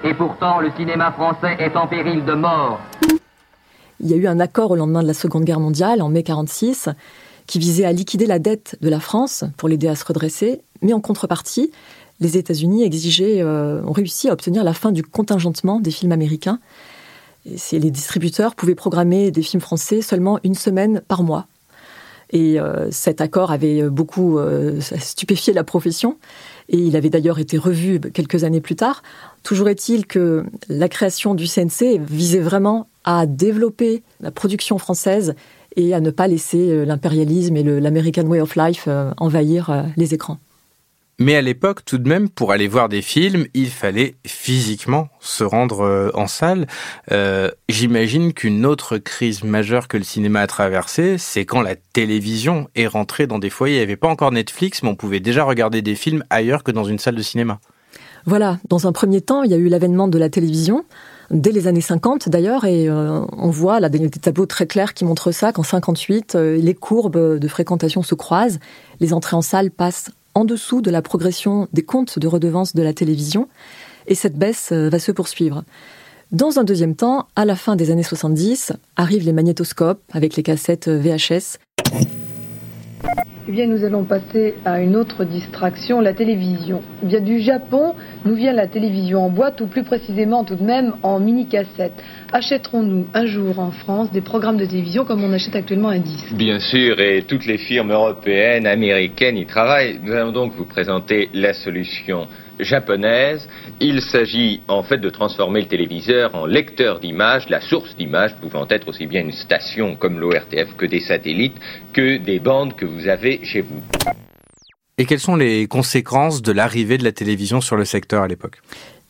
Et 0.03 0.13
pourtant, 0.13 0.59
le 0.59 0.71
cinéma 0.75 1.11
français 1.11 1.55
est 1.59 1.77
en 1.77 1.87
péril 1.87 2.25
de 2.25 2.33
mort. 2.33 2.79
Il 3.99 4.09
y 4.09 4.13
a 4.13 4.17
eu 4.17 4.27
un 4.27 4.39
accord 4.39 4.71
au 4.71 4.75
lendemain 4.75 5.03
de 5.03 5.07
la 5.07 5.13
Seconde 5.13 5.45
Guerre 5.45 5.59
mondiale, 5.59 6.01
en 6.01 6.09
mai 6.09 6.23
46, 6.23 6.89
qui 7.47 7.59
visait 7.59 7.85
à 7.85 7.91
liquider 7.91 8.25
la 8.25 8.39
dette 8.39 8.75
de 8.81 8.89
la 8.89 8.99
France 8.99 9.43
pour 9.57 9.69
l'aider 9.69 9.87
à 9.87 9.95
se 9.95 10.03
redresser, 10.03 10.61
mais 10.81 10.93
en 10.93 10.99
contrepartie, 10.99 11.71
les 12.19 12.37
États-Unis 12.37 12.89
euh, 13.41 13.81
ont 13.83 13.91
réussi 13.91 14.29
à 14.29 14.33
obtenir 14.33 14.63
la 14.63 14.73
fin 14.73 14.91
du 14.91 15.03
contingentement 15.03 15.79
des 15.79 15.91
films 15.91 16.11
américains. 16.11 16.59
Les 17.45 17.91
distributeurs 17.91 18.55
pouvaient 18.55 18.75
programmer 18.75 19.29
des 19.29 19.43
films 19.43 19.61
français 19.61 20.01
seulement 20.01 20.39
une 20.43 20.55
semaine 20.55 21.01
par 21.07 21.21
mois. 21.21 21.45
Et 22.31 22.59
euh, 22.59 22.89
cet 22.91 23.21
accord 23.21 23.51
avait 23.51 23.83
beaucoup 23.89 24.37
euh, 24.37 24.79
stupéfié 24.81 25.53
la 25.53 25.63
profession. 25.63 26.17
Et 26.69 26.77
il 26.77 26.95
avait 26.95 27.09
d'ailleurs 27.09 27.39
été 27.39 27.57
revu 27.57 27.99
quelques 27.99 28.43
années 28.43 28.61
plus 28.61 28.75
tard. 28.75 29.03
Toujours 29.43 29.69
est-il 29.69 30.07
que 30.07 30.45
la 30.67 30.89
création 30.89 31.35
du 31.35 31.47
CNC 31.47 31.99
visait 31.99 32.39
vraiment 32.39 32.87
à 33.03 33.25
développer 33.25 34.03
la 34.19 34.31
production 34.31 34.77
française 34.77 35.35
et 35.75 35.93
à 35.93 35.99
ne 35.99 36.09
pas 36.09 36.27
laisser 36.27 36.69
euh, 36.69 36.85
l'impérialisme 36.85 37.55
et 37.57 37.63
l'American 37.63 38.25
Way 38.25 38.41
of 38.41 38.55
Life 38.55 38.87
envahir 39.17 39.85
les 39.97 40.13
écrans. 40.13 40.39
Mais 41.17 41.35
à 41.35 41.41
l'époque, 41.41 41.85
tout 41.85 41.97
de 41.97 42.09
même, 42.09 42.27
pour 42.27 42.51
aller 42.51 42.67
voir 42.67 42.89
des 42.89 43.01
films, 43.01 43.45
il 43.53 43.69
fallait 43.69 44.15
physiquement 44.25 45.07
se 45.21 45.45
rendre 45.45 45.81
euh, 45.81 46.11
en 46.13 46.27
salle. 46.27 46.67
Euh, 47.11 47.49
J'imagine 47.69 48.33
qu'une 48.33 48.65
autre 48.65 48.97
crise 48.97 49.43
majeure 49.43 49.87
que 49.87 49.95
le 49.95 50.03
cinéma 50.03 50.41
a 50.41 50.47
traversée, 50.47 51.17
c'est 51.17 51.45
quand 51.45 51.61
la 51.61 51.75
télévision 51.75 52.67
est 52.75 52.87
rentrée 52.87 53.27
dans 53.27 53.39
des 53.39 53.49
foyers. 53.49 53.75
Il 53.75 53.79
n'y 53.79 53.83
avait 53.83 53.95
pas 53.95 54.09
encore 54.09 54.31
Netflix, 54.31 54.83
mais 54.83 54.89
on 54.89 54.95
pouvait 54.95 55.21
déjà 55.21 55.45
regarder 55.45 55.81
des 55.81 55.95
films 55.95 56.23
ailleurs 56.29 56.63
que 56.63 56.71
dans 56.71 56.83
une 56.83 56.99
salle 56.99 57.15
de 57.15 57.21
cinéma. 57.21 57.59
Voilà, 58.25 58.57
dans 58.69 58.87
un 58.87 58.91
premier 58.91 59.21
temps, 59.21 59.43
il 59.43 59.51
y 59.51 59.53
a 59.53 59.57
eu 59.57 59.69
l'avènement 59.69 60.07
de 60.07 60.17
la 60.17 60.29
télévision, 60.29 60.83
dès 61.29 61.51
les 61.51 61.67
années 61.67 61.79
50 61.79 62.27
d'ailleurs, 62.27 62.65
et 62.65 62.89
euh, 62.89 63.21
on 63.37 63.51
voit 63.51 63.79
là 63.79 63.87
des, 63.87 64.09
tableaux 64.09 64.47
très 64.47 64.65
clairs 64.65 64.95
qui 64.95 65.05
montrent 65.05 65.31
ça, 65.31 65.53
qu'en 65.53 65.63
58, 65.63 66.35
euh, 66.35 66.57
les 66.57 66.73
courbes 66.73 67.37
de 67.37 67.47
fréquentation 67.47 68.01
se 68.01 68.15
croisent, 68.15 68.59
les 68.99 69.13
entrées 69.13 69.35
en 69.35 69.43
salle 69.43 69.69
passent 69.69 70.09
en 70.35 70.45
dessous 70.45 70.81
de 70.81 70.91
la 70.91 71.01
progression 71.01 71.67
des 71.73 71.83
comptes 71.83 72.19
de 72.19 72.27
redevances 72.27 72.75
de 72.75 72.83
la 72.83 72.93
télévision, 72.93 73.47
et 74.07 74.15
cette 74.15 74.37
baisse 74.37 74.69
euh, 74.71 74.89
va 74.89 74.99
se 74.99 75.11
poursuivre. 75.11 75.63
Dans 76.31 76.59
un 76.59 76.63
deuxième 76.63 76.95
temps, 76.95 77.27
à 77.35 77.45
la 77.45 77.55
fin 77.55 77.75
des 77.75 77.91
années 77.91 78.03
70, 78.03 78.73
arrivent 78.97 79.25
les 79.25 79.33
magnétoscopes 79.33 80.01
avec 80.11 80.35
les 80.35 80.43
cassettes 80.43 80.87
euh, 80.87 80.99
VHS. 80.99 81.57
Eh 83.47 83.51
bien, 83.51 83.67
nous 83.67 83.83
allons 83.83 84.05
passer 84.05 84.55
à 84.65 84.81
une 84.81 84.95
autre 84.95 85.23
distraction, 85.23 86.01
la 86.01 86.13
télévision. 86.13 86.81
Eh 87.07 87.21
du 87.21 87.41
Japon 87.41 87.93
nous 88.25 88.33
vient 88.33 88.53
la 88.53 88.65
télévision 88.65 89.23
en 89.23 89.29
boîte, 89.29 89.61
ou 89.61 89.67
plus 89.67 89.83
précisément 89.83 90.43
tout 90.43 90.55
de 90.55 90.63
même 90.63 90.93
en 91.03 91.19
mini-cassette. 91.19 91.93
Achèterons-nous 92.33 93.05
un 93.13 93.27
jour 93.27 93.59
en 93.59 93.69
France 93.69 94.11
des 94.11 94.21
programmes 94.21 94.57
de 94.57 94.65
télévision 94.65 95.05
comme 95.05 95.23
on 95.23 95.31
achète 95.31 95.55
actuellement 95.55 95.89
un 95.89 95.99
disque? 95.99 96.33
Bien 96.33 96.59
sûr, 96.59 96.99
et 96.99 97.21
toutes 97.27 97.45
les 97.45 97.59
firmes 97.59 97.91
européennes, 97.91 98.65
américaines 98.65 99.37
y 99.37 99.45
travaillent. 99.45 99.99
Nous 100.03 100.13
allons 100.13 100.31
donc 100.31 100.53
vous 100.57 100.65
présenter 100.65 101.29
la 101.35 101.53
solution 101.53 102.25
japonaise. 102.59 103.47
Il 103.79 104.01
s'agit 104.01 104.61
en 104.67 104.83
fait 104.83 104.97
de 104.97 105.09
transformer 105.09 105.61
le 105.61 105.67
téléviseur 105.67 106.35
en 106.35 106.45
lecteur 106.45 106.99
d'images, 106.99 107.49
la 107.49 107.61
source 107.61 107.95
d'images 107.95 108.35
pouvant 108.41 108.67
être 108.69 108.87
aussi 108.87 109.07
bien 109.07 109.21
une 109.21 109.31
station 109.31 109.95
comme 109.95 110.19
l'ORTF 110.19 110.75
que 110.77 110.85
des 110.85 111.01
satellites, 111.01 111.55
que 111.93 112.17
des 112.17 112.39
bandes 112.39 112.75
que 112.75 112.85
vous 112.85 113.07
avez 113.07 113.39
chez 113.43 113.61
vous. 113.61 113.81
Et 114.97 115.05
quelles 115.05 115.19
sont 115.19 115.35
les 115.35 115.67
conséquences 115.67 116.41
de 116.41 116.53
l'arrivée 116.53 116.97
de 116.97 117.03
la 117.03 117.11
télévision 117.11 117.59
sur 117.59 117.75
le 117.75 117.83
secteur 117.83 118.23
à 118.23 118.27
l'époque? 118.27 118.61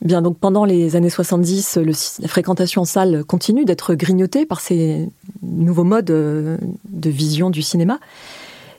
Bien, 0.02 0.20
donc 0.20 0.38
pendant 0.38 0.64
les 0.64 0.96
années 0.96 1.10
70, 1.10 1.78
la 2.20 2.28
fréquentation 2.28 2.82
en 2.82 2.84
salle 2.84 3.24
continue 3.24 3.64
d'être 3.64 3.94
grignotée 3.94 4.46
par 4.46 4.60
ces 4.60 5.08
nouveaux 5.42 5.84
modes 5.84 6.10
euh, 6.10 6.58
de 6.88 7.08
vision 7.08 7.50
du 7.50 7.62
cinéma. 7.62 7.98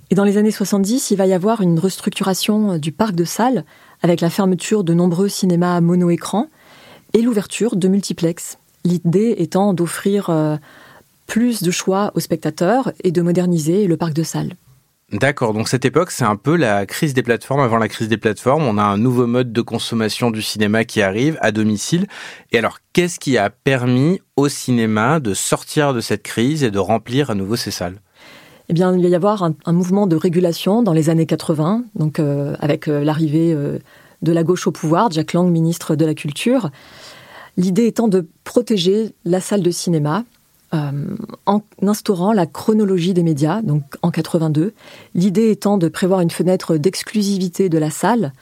Et 0.09 0.15
dans 0.15 0.23
les 0.23 0.37
années 0.37 0.51
70, 0.51 1.11
il 1.11 1.17
va 1.17 1.25
y 1.25 1.33
avoir 1.33 1.61
une 1.61 1.79
restructuration 1.79 2.77
du 2.77 2.91
parc 2.91 3.15
de 3.15 3.23
salles 3.23 3.65
avec 4.01 4.21
la 4.21 4.29
fermeture 4.29 4.83
de 4.83 4.93
nombreux 4.93 5.29
cinémas 5.29 5.81
mono-écran 5.81 6.47
et 7.13 7.21
l'ouverture 7.21 7.75
de 7.75 7.87
multiplex. 7.87 8.57
L'idée 8.83 9.35
étant 9.39 9.73
d'offrir 9.73 10.29
euh, 10.29 10.57
plus 11.25 11.61
de 11.61 11.71
choix 11.71 12.11
aux 12.15 12.19
spectateurs 12.19 12.91
et 13.03 13.11
de 13.11 13.21
moderniser 13.21 13.87
le 13.87 13.97
parc 13.97 14.13
de 14.13 14.23
salles. 14.23 14.53
D'accord, 15.13 15.53
donc 15.53 15.69
cette 15.69 15.85
époque, 15.85 16.11
c'est 16.11 16.25
un 16.25 16.35
peu 16.35 16.57
la 16.57 16.85
crise 16.85 17.13
des 17.13 17.23
plateformes. 17.23 17.61
Avant 17.61 17.77
la 17.77 17.87
crise 17.87 18.09
des 18.09 18.17
plateformes, 18.17 18.63
on 18.63 18.77
a 18.77 18.83
un 18.83 18.97
nouveau 18.97 19.25
mode 19.25 19.53
de 19.53 19.61
consommation 19.61 20.31
du 20.31 20.41
cinéma 20.41 20.83
qui 20.83 21.01
arrive 21.01 21.37
à 21.39 21.53
domicile. 21.53 22.07
Et 22.51 22.57
alors, 22.57 22.79
qu'est-ce 22.91 23.17
qui 23.17 23.37
a 23.37 23.49
permis 23.49 24.19
au 24.35 24.49
cinéma 24.49 25.21
de 25.21 25.33
sortir 25.33 25.93
de 25.93 26.01
cette 26.01 26.23
crise 26.23 26.61
et 26.61 26.71
de 26.71 26.79
remplir 26.79 27.29
à 27.29 27.35
nouveau 27.35 27.55
ses 27.55 27.71
salles? 27.71 28.01
Eh 28.69 28.73
bien, 28.73 28.93
il 28.93 29.01
va 29.01 29.07
y 29.07 29.15
avoir 29.15 29.43
un, 29.43 29.73
mouvement 29.73 30.07
de 30.07 30.15
régulation 30.17 30.83
dans 30.83 30.91
les 30.91 31.09
années 31.09 31.25
80, 31.25 31.85
donc 31.95 32.19
euh, 32.19 32.55
avec 32.59 32.89
euh, 32.89 33.03
l'arrivée 33.03 33.53
euh, 33.53 33.79
de 34.21 34.31
la 34.33 34.43
gauche 34.43 34.67
au 34.67 34.71
pouvoir, 34.71 35.09
Jack 35.09 35.33
Lang, 35.33 35.49
ministre 35.49 35.95
de 35.95 36.05
la 36.05 36.13
Culture. 36.13 36.69
L'idée 37.55 37.85
étant 37.85 38.09
de 38.09 38.27
protéger 38.43 39.13
la 39.23 39.39
salle 39.39 39.63
de 39.63 39.71
cinéma 39.71 40.25
en 40.73 41.61
instaurant 41.81 42.33
la 42.33 42.45
chronologie 42.45 43.13
des 43.13 43.23
médias, 43.23 43.61
donc 43.61 43.83
en 44.01 44.11
82. 44.11 44.73
L'idée 45.15 45.49
étant 45.49 45.77
de 45.77 45.87
prévoir 45.87 46.19
une 46.19 46.29
fenêtre 46.29 46.75
d'exclusivité 46.75 47.69
de 47.69 47.77
la 47.77 47.89
salle 47.89 48.33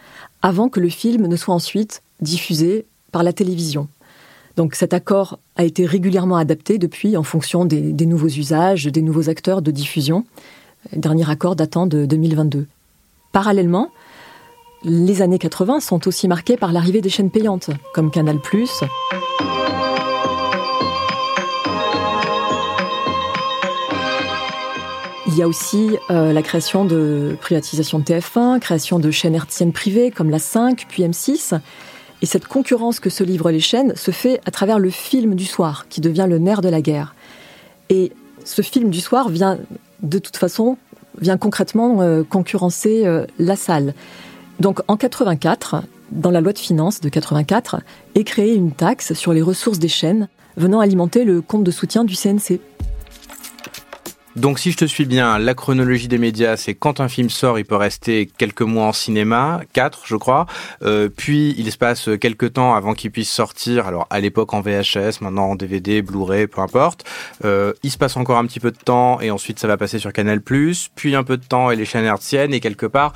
avant 0.42 0.68
que 0.68 0.80
le 0.80 0.90
film 0.90 1.28
ne 1.28 1.36
soit 1.36 1.54
ensuite 1.54 2.02
diffusé 2.22 2.88
par 3.12 3.22
la 3.22 3.32
télévision. 3.32 3.88
Donc 4.56 4.76
cet 4.76 4.94
accord 4.94 5.40
a 5.58 5.64
été 5.64 5.86
régulièrement 5.86 6.38
adapté 6.38 6.78
depuis 6.78 7.18
en 7.18 7.24
fonction 7.24 7.66
des, 7.66 8.06
nouveaux 8.06 8.28
usages, 8.28 8.86
des 8.86 9.02
nouveaux 9.02 9.30
acteurs 9.30 9.62
de 9.62 9.72
diffusion. 9.72 10.26
dernier 10.94 11.30
accord 11.30 11.56
datant 11.56 11.88
de 11.88 12.06
2022. 12.06 12.68
Parallèlement, 13.34 13.90
les 14.84 15.22
années 15.22 15.40
80 15.40 15.82
sont 15.82 16.08
aussi 16.08 16.28
marquées 16.28 16.58
par 16.58 16.72
l'arrivée 16.72 17.02
des 17.02 17.10
chaînes 17.10 17.32
payantes, 17.32 17.70
comme 17.94 18.12
Canal+. 18.12 18.40
Il 25.28 25.40
y 25.40 25.42
a 25.42 25.48
aussi 25.50 25.98
euh, 26.12 26.32
la 26.32 26.42
création 26.42 26.86
de 26.86 27.36
privatisation 27.42 28.00
de 28.00 28.06
TF1, 28.06 28.60
création 28.60 29.00
de 29.00 29.12
chaînes 29.12 29.36
hertziennes 29.36 29.74
privées 29.74 30.12
comme 30.12 30.30
la 30.30 30.40
5, 30.40 30.86
puis 30.88 31.04
M6, 31.04 31.60
et 32.26 32.28
cette 32.28 32.48
concurrence 32.48 33.00
que 33.00 33.12
se 33.12 33.24
livrent 33.24 33.52
les 33.52 33.60
chaînes 33.60 33.96
se 33.96 34.10
fait 34.10 34.42
à 34.48 34.50
travers 34.50 34.80
le 34.80 34.90
film 34.90 35.36
du 35.36 35.46
soir, 35.46 35.86
qui 35.90 36.02
devient 36.02 36.26
le 36.28 36.40
nerf 36.40 36.62
de 36.62 36.70
la 36.70 36.82
guerre. 36.82 37.14
Et 37.90 38.14
ce 38.44 38.64
film 38.64 38.90
du 38.90 39.00
soir 39.00 39.30
vient, 39.30 39.60
de 40.02 40.18
toute 40.18 40.36
façon, 40.36 40.80
vient 41.22 41.38
concrètement 41.38 42.02
euh, 42.02 42.24
concurrencer 42.24 43.06
euh, 43.06 43.28
la 43.38 43.56
salle. 43.56 43.94
Donc 44.60 44.80
en 44.88 44.98
84, 44.98 45.84
dans 46.10 46.32
la 46.32 46.42
loi 46.42 46.52
de 46.52 46.58
finances 46.58 47.00
de 47.00 47.10
84, 47.10 47.82
est 48.16 48.24
créée 48.24 48.56
une 48.56 48.72
taxe 48.72 49.14
sur 49.14 49.32
les 49.32 49.44
ressources 49.44 49.78
des 49.78 49.88
chaînes 49.88 50.28
venant 50.58 50.80
alimenter 50.80 51.26
le 51.26 51.44
compte 51.44 51.64
de 51.64 51.70
soutien 51.70 52.06
du 52.06 52.16
CNC. 52.16 52.60
Donc 54.36 54.60
si 54.60 54.72
je 54.72 54.78
te 54.78 54.86
suis 54.86 55.06
bien, 55.06 55.40
la 55.40 55.54
chronologie 55.54 56.10
des 56.10 56.18
médias, 56.18 56.58
c'est 56.58 56.74
quand 56.74 57.00
un 57.00 57.08
film 57.08 57.30
sort, 57.30 57.58
il 57.58 57.64
peut 57.64 57.76
rester 57.78 58.30
quelques 58.38 58.64
mois 58.64 58.88
en 58.88 58.94
cinéma, 58.94 59.62
quatre 59.72 60.02
je 60.06 60.18
crois, 60.18 60.46
euh, 60.84 61.08
puis 61.08 61.56
il 61.58 61.72
se 61.72 61.78
passe 61.78 62.10
quelques 62.20 62.54
temps 62.54 62.76
avant 62.76 62.94
qu'il 62.94 63.12
puisse 63.12 63.32
sortir, 63.32 63.88
alors 63.88 64.08
à 64.10 64.20
l'époque 64.20 64.54
en 64.54 64.60
VHS, 64.60 65.22
maintenant 65.22 65.52
en 65.52 65.56
DVD, 65.56 66.02
Blu-ray, 66.02 66.48
peu 66.48 66.60
importe. 66.60 67.06
Euh, 67.46 67.74
il 67.84 67.92
se 67.92 67.98
passe 67.98 68.18
encore 68.18 68.38
un 68.38 68.46
petit 68.46 68.60
peu 68.60 68.72
de 68.72 68.78
temps 68.78 69.22
et 69.22 69.32
ensuite 69.32 69.58
ça 69.58 69.68
va 69.68 69.78
passer 69.78 70.00
sur 70.00 70.12
Canal+, 70.12 70.42
puis 70.42 71.16
un 71.16 71.24
peu 71.24 71.38
de 71.38 71.46
temps 71.46 71.72
et 71.72 71.78
les 71.78 71.86
chaînes 71.86 72.06
hertziennes 72.06 72.54
et 72.54 72.60
quelque 72.60 72.86
part 72.86 73.14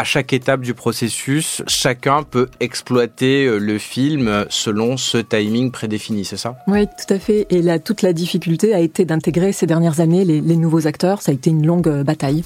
à 0.00 0.04
chaque 0.04 0.32
étape 0.32 0.62
du 0.62 0.72
processus, 0.72 1.62
chacun 1.66 2.22
peut 2.22 2.48
exploiter 2.58 3.44
euh, 3.44 3.58
le 3.58 3.76
film 3.76 4.46
selon 4.48 4.96
ce 4.96 5.18
timing 5.18 5.70
prédéfini, 5.70 6.24
c'est 6.24 6.38
ça? 6.38 6.56
Oui, 6.68 6.86
tout 6.86 7.12
à 7.12 7.18
fait. 7.18 7.46
Et 7.50 7.60
là, 7.60 7.78
toute 7.78 8.00
la 8.00 8.14
difficulté 8.14 8.72
a 8.72 8.80
été 8.80 9.04
d'intégrer 9.04 9.52
ces 9.52 9.66
dernières 9.66 10.00
années 10.00 10.24
les, 10.24 10.56
nouveaux 10.56 10.86
acteurs. 10.86 11.20
Ça 11.20 11.32
a 11.32 11.34
été 11.34 11.50
une 11.50 11.66
longue 11.66 11.88
euh, 11.88 12.02
bataille. 12.02 12.44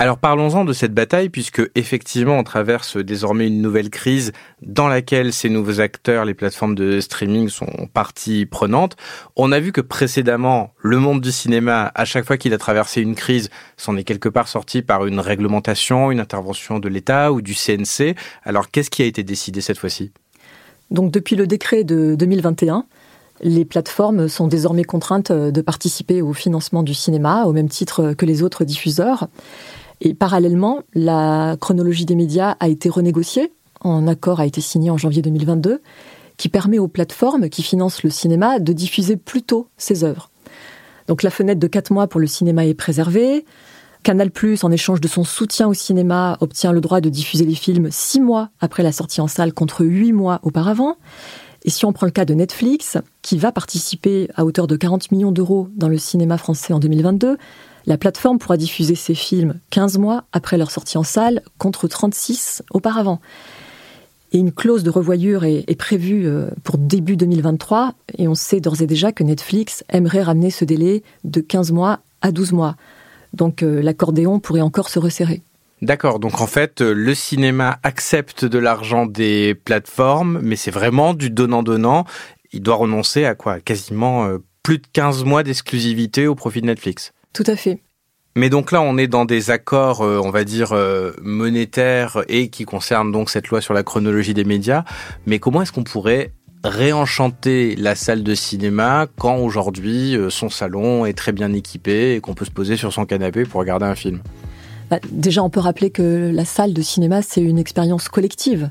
Alors 0.00 0.16
parlons-en 0.16 0.64
de 0.64 0.72
cette 0.72 0.94
bataille 0.94 1.28
puisque 1.28 1.60
effectivement 1.74 2.38
on 2.38 2.42
traverse 2.42 2.96
désormais 2.96 3.48
une 3.48 3.60
nouvelle 3.60 3.90
crise 3.90 4.32
dans 4.62 4.88
laquelle 4.88 5.30
ces 5.30 5.50
nouveaux 5.50 5.78
acteurs, 5.78 6.24
les 6.24 6.32
plateformes 6.32 6.74
de 6.74 7.00
streaming 7.00 7.50
sont 7.50 7.86
partie 7.92 8.46
prenante. 8.46 8.96
On 9.36 9.52
a 9.52 9.60
vu 9.60 9.72
que 9.72 9.82
précédemment 9.82 10.72
le 10.78 10.98
monde 10.98 11.20
du 11.20 11.30
cinéma, 11.30 11.92
à 11.94 12.06
chaque 12.06 12.24
fois 12.24 12.38
qu'il 12.38 12.54
a 12.54 12.56
traversé 12.56 13.02
une 13.02 13.14
crise, 13.14 13.50
s'en 13.76 13.94
est 13.98 14.04
quelque 14.04 14.30
part 14.30 14.48
sorti 14.48 14.80
par 14.80 15.04
une 15.04 15.20
réglementation, 15.20 16.10
une 16.10 16.20
intervention 16.20 16.78
de 16.78 16.88
l'État 16.88 17.30
ou 17.30 17.42
du 17.42 17.54
CNC. 17.54 18.16
Alors 18.42 18.70
qu'est-ce 18.70 18.88
qui 18.88 19.02
a 19.02 19.04
été 19.04 19.22
décidé 19.22 19.60
cette 19.60 19.76
fois-ci? 19.76 20.12
Donc 20.90 21.12
depuis 21.12 21.36
le 21.36 21.46
décret 21.46 21.84
de 21.84 22.14
2021, 22.14 22.86
les 23.42 23.66
plateformes 23.66 24.28
sont 24.28 24.46
désormais 24.46 24.84
contraintes 24.84 25.30
de 25.30 25.60
participer 25.60 26.22
au 26.22 26.32
financement 26.32 26.82
du 26.82 26.94
cinéma 26.94 27.44
au 27.44 27.52
même 27.52 27.68
titre 27.68 28.14
que 28.14 28.24
les 28.24 28.42
autres 28.42 28.64
diffuseurs. 28.64 29.28
Et 30.00 30.14
parallèlement, 30.14 30.80
la 30.94 31.56
chronologie 31.60 32.06
des 32.06 32.14
médias 32.14 32.56
a 32.60 32.68
été 32.68 32.88
renégociée. 32.88 33.52
Un 33.82 34.08
accord 34.08 34.40
a 34.40 34.46
été 34.46 34.60
signé 34.60 34.90
en 34.90 34.96
janvier 34.96 35.22
2022 35.22 35.80
qui 36.36 36.48
permet 36.48 36.78
aux 36.78 36.88
plateformes 36.88 37.50
qui 37.50 37.62
financent 37.62 38.02
le 38.02 38.08
cinéma 38.08 38.60
de 38.60 38.72
diffuser 38.72 39.18
plus 39.18 39.42
tôt 39.42 39.68
ses 39.76 40.04
œuvres. 40.04 40.30
Donc 41.06 41.22
la 41.22 41.28
fenêtre 41.28 41.60
de 41.60 41.66
4 41.66 41.92
mois 41.92 42.06
pour 42.06 42.18
le 42.18 42.26
cinéma 42.26 42.64
est 42.64 42.72
préservée. 42.72 43.44
Canal+, 44.02 44.30
en 44.62 44.70
échange 44.70 45.02
de 45.02 45.08
son 45.08 45.24
soutien 45.24 45.68
au 45.68 45.74
cinéma, 45.74 46.38
obtient 46.40 46.72
le 46.72 46.80
droit 46.80 47.02
de 47.02 47.10
diffuser 47.10 47.44
les 47.44 47.54
films 47.54 47.88
6 47.90 48.20
mois 48.20 48.48
après 48.58 48.82
la 48.82 48.92
sortie 48.92 49.20
en 49.20 49.26
salle 49.26 49.52
contre 49.52 49.84
8 49.84 50.12
mois 50.14 50.40
auparavant. 50.42 50.96
Et 51.64 51.68
si 51.68 51.84
on 51.84 51.92
prend 51.92 52.06
le 52.06 52.12
cas 52.12 52.24
de 52.24 52.32
Netflix, 52.32 52.96
qui 53.20 53.36
va 53.36 53.52
participer 53.52 54.30
à 54.34 54.46
hauteur 54.46 54.66
de 54.66 54.76
40 54.76 55.12
millions 55.12 55.32
d'euros 55.32 55.68
dans 55.76 55.88
le 55.88 55.98
cinéma 55.98 56.38
français 56.38 56.72
en 56.72 56.78
2022, 56.78 57.36
la 57.86 57.96
plateforme 57.96 58.38
pourra 58.38 58.56
diffuser 58.56 58.94
ses 58.94 59.14
films 59.14 59.58
15 59.70 59.98
mois 59.98 60.24
après 60.32 60.58
leur 60.58 60.70
sortie 60.70 60.98
en 60.98 61.02
salle, 61.02 61.42
contre 61.58 61.88
36 61.88 62.62
auparavant. 62.70 63.20
Et 64.32 64.38
une 64.38 64.52
clause 64.52 64.84
de 64.84 64.90
revoyure 64.90 65.44
est, 65.44 65.76
prévue 65.76 66.26
euh, 66.26 66.50
pour 66.62 66.78
début 66.78 67.16
2023, 67.16 67.94
et 68.16 68.28
on 68.28 68.36
sait 68.36 68.60
d'ores 68.60 68.80
et 68.80 68.86
déjà 68.86 69.10
que 69.10 69.24
Netflix 69.24 69.82
aimerait 69.88 70.22
ramener 70.22 70.50
ce 70.50 70.64
délai 70.64 71.02
de 71.24 71.40
15 71.40 71.72
mois 71.72 71.98
à 72.22 72.30
12 72.30 72.52
mois. 72.52 72.76
Donc 73.32 73.62
euh, 73.62 73.82
l'accordéon 73.82 74.38
pourrait 74.38 74.60
encore 74.60 74.88
se 74.88 75.00
resserrer. 75.00 75.42
D'accord, 75.82 76.20
donc 76.20 76.40
en 76.40 76.46
fait, 76.46 76.80
euh, 76.80 76.92
le 76.92 77.14
cinéma 77.14 77.80
accepte 77.82 78.44
de 78.44 78.58
l'argent 78.58 79.06
des 79.06 79.56
plateformes, 79.56 80.38
mais 80.42 80.56
c'est 80.56 80.70
vraiment 80.70 81.12
du 81.12 81.30
donnant-donnant. 81.30 82.04
Il 82.52 82.62
doit 82.62 82.76
renoncer 82.76 83.24
à 83.24 83.34
quoi? 83.34 83.58
Quasiment 83.58 84.28
plus 84.62 84.78
de 84.78 84.86
15 84.92 85.24
mois 85.24 85.42
d'exclusivité 85.42 86.26
au 86.26 86.34
profit 86.34 86.60
de 86.60 86.66
Netflix. 86.66 87.12
Tout 87.32 87.44
à 87.46 87.56
fait. 87.56 87.80
Mais 88.36 88.48
donc 88.48 88.70
là, 88.70 88.80
on 88.80 88.96
est 88.96 89.08
dans 89.08 89.24
des 89.24 89.50
accords, 89.50 90.02
euh, 90.02 90.20
on 90.22 90.30
va 90.30 90.44
dire, 90.44 90.72
euh, 90.72 91.12
monétaires 91.20 92.22
et 92.28 92.48
qui 92.48 92.64
concernent 92.64 93.10
donc 93.10 93.28
cette 93.28 93.48
loi 93.48 93.60
sur 93.60 93.74
la 93.74 93.82
chronologie 93.82 94.34
des 94.34 94.44
médias. 94.44 94.84
Mais 95.26 95.40
comment 95.40 95.62
est-ce 95.62 95.72
qu'on 95.72 95.82
pourrait 95.84 96.32
réenchanter 96.62 97.74
la 97.74 97.94
salle 97.94 98.22
de 98.22 98.34
cinéma 98.34 99.06
quand 99.18 99.38
aujourd'hui 99.38 100.16
euh, 100.16 100.30
son 100.30 100.48
salon 100.48 101.06
est 101.06 101.14
très 101.14 101.32
bien 101.32 101.52
équipé 101.52 102.14
et 102.14 102.20
qu'on 102.20 102.34
peut 102.34 102.44
se 102.44 102.50
poser 102.50 102.76
sur 102.76 102.92
son 102.92 103.04
canapé 103.04 103.42
pour 103.44 103.60
regarder 103.60 103.86
un 103.86 103.96
film? 103.96 104.20
Bah, 104.90 105.00
Déjà, 105.10 105.42
on 105.42 105.50
peut 105.50 105.60
rappeler 105.60 105.90
que 105.90 106.30
la 106.32 106.44
salle 106.44 106.72
de 106.72 106.82
cinéma, 106.82 107.22
c'est 107.22 107.42
une 107.42 107.58
expérience 107.58 108.08
collective. 108.08 108.70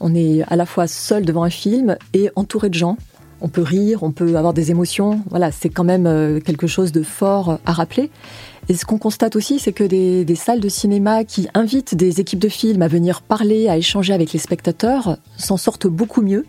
On 0.00 0.14
est 0.14 0.42
à 0.48 0.56
la 0.56 0.64
fois 0.64 0.86
seul 0.86 1.26
devant 1.26 1.44
un 1.44 1.50
film 1.50 1.98
et 2.14 2.30
entouré 2.36 2.70
de 2.70 2.74
gens 2.74 2.96
on 3.40 3.48
peut 3.48 3.62
rire, 3.62 4.02
on 4.02 4.12
peut 4.12 4.36
avoir 4.36 4.54
des 4.54 4.70
émotions. 4.70 5.20
Voilà, 5.30 5.52
c'est 5.52 5.68
quand 5.68 5.84
même 5.84 6.06
euh, 6.06 6.40
quelque 6.40 6.66
chose 6.66 6.92
de 6.92 7.02
fort 7.02 7.58
à 7.66 7.72
rappeler. 7.72 8.10
Et 8.68 8.74
ce 8.74 8.84
qu'on 8.84 8.98
constate 8.98 9.36
aussi, 9.36 9.58
c'est 9.58 9.72
que 9.72 9.84
des, 9.84 10.34
salles 10.34 10.60
de 10.60 10.68
cinéma 10.68 11.24
qui 11.24 11.48
invitent 11.54 11.94
des 11.94 12.20
équipes 12.20 12.38
de 12.38 12.48
films 12.48 12.82
à 12.82 12.88
venir 12.88 13.20
parler, 13.20 13.68
à 13.68 13.76
échanger 13.76 14.14
avec 14.14 14.32
les 14.32 14.38
spectateurs, 14.38 15.18
s'en 15.36 15.56
sortent 15.56 15.86
beaucoup 15.86 16.22
mieux 16.22 16.46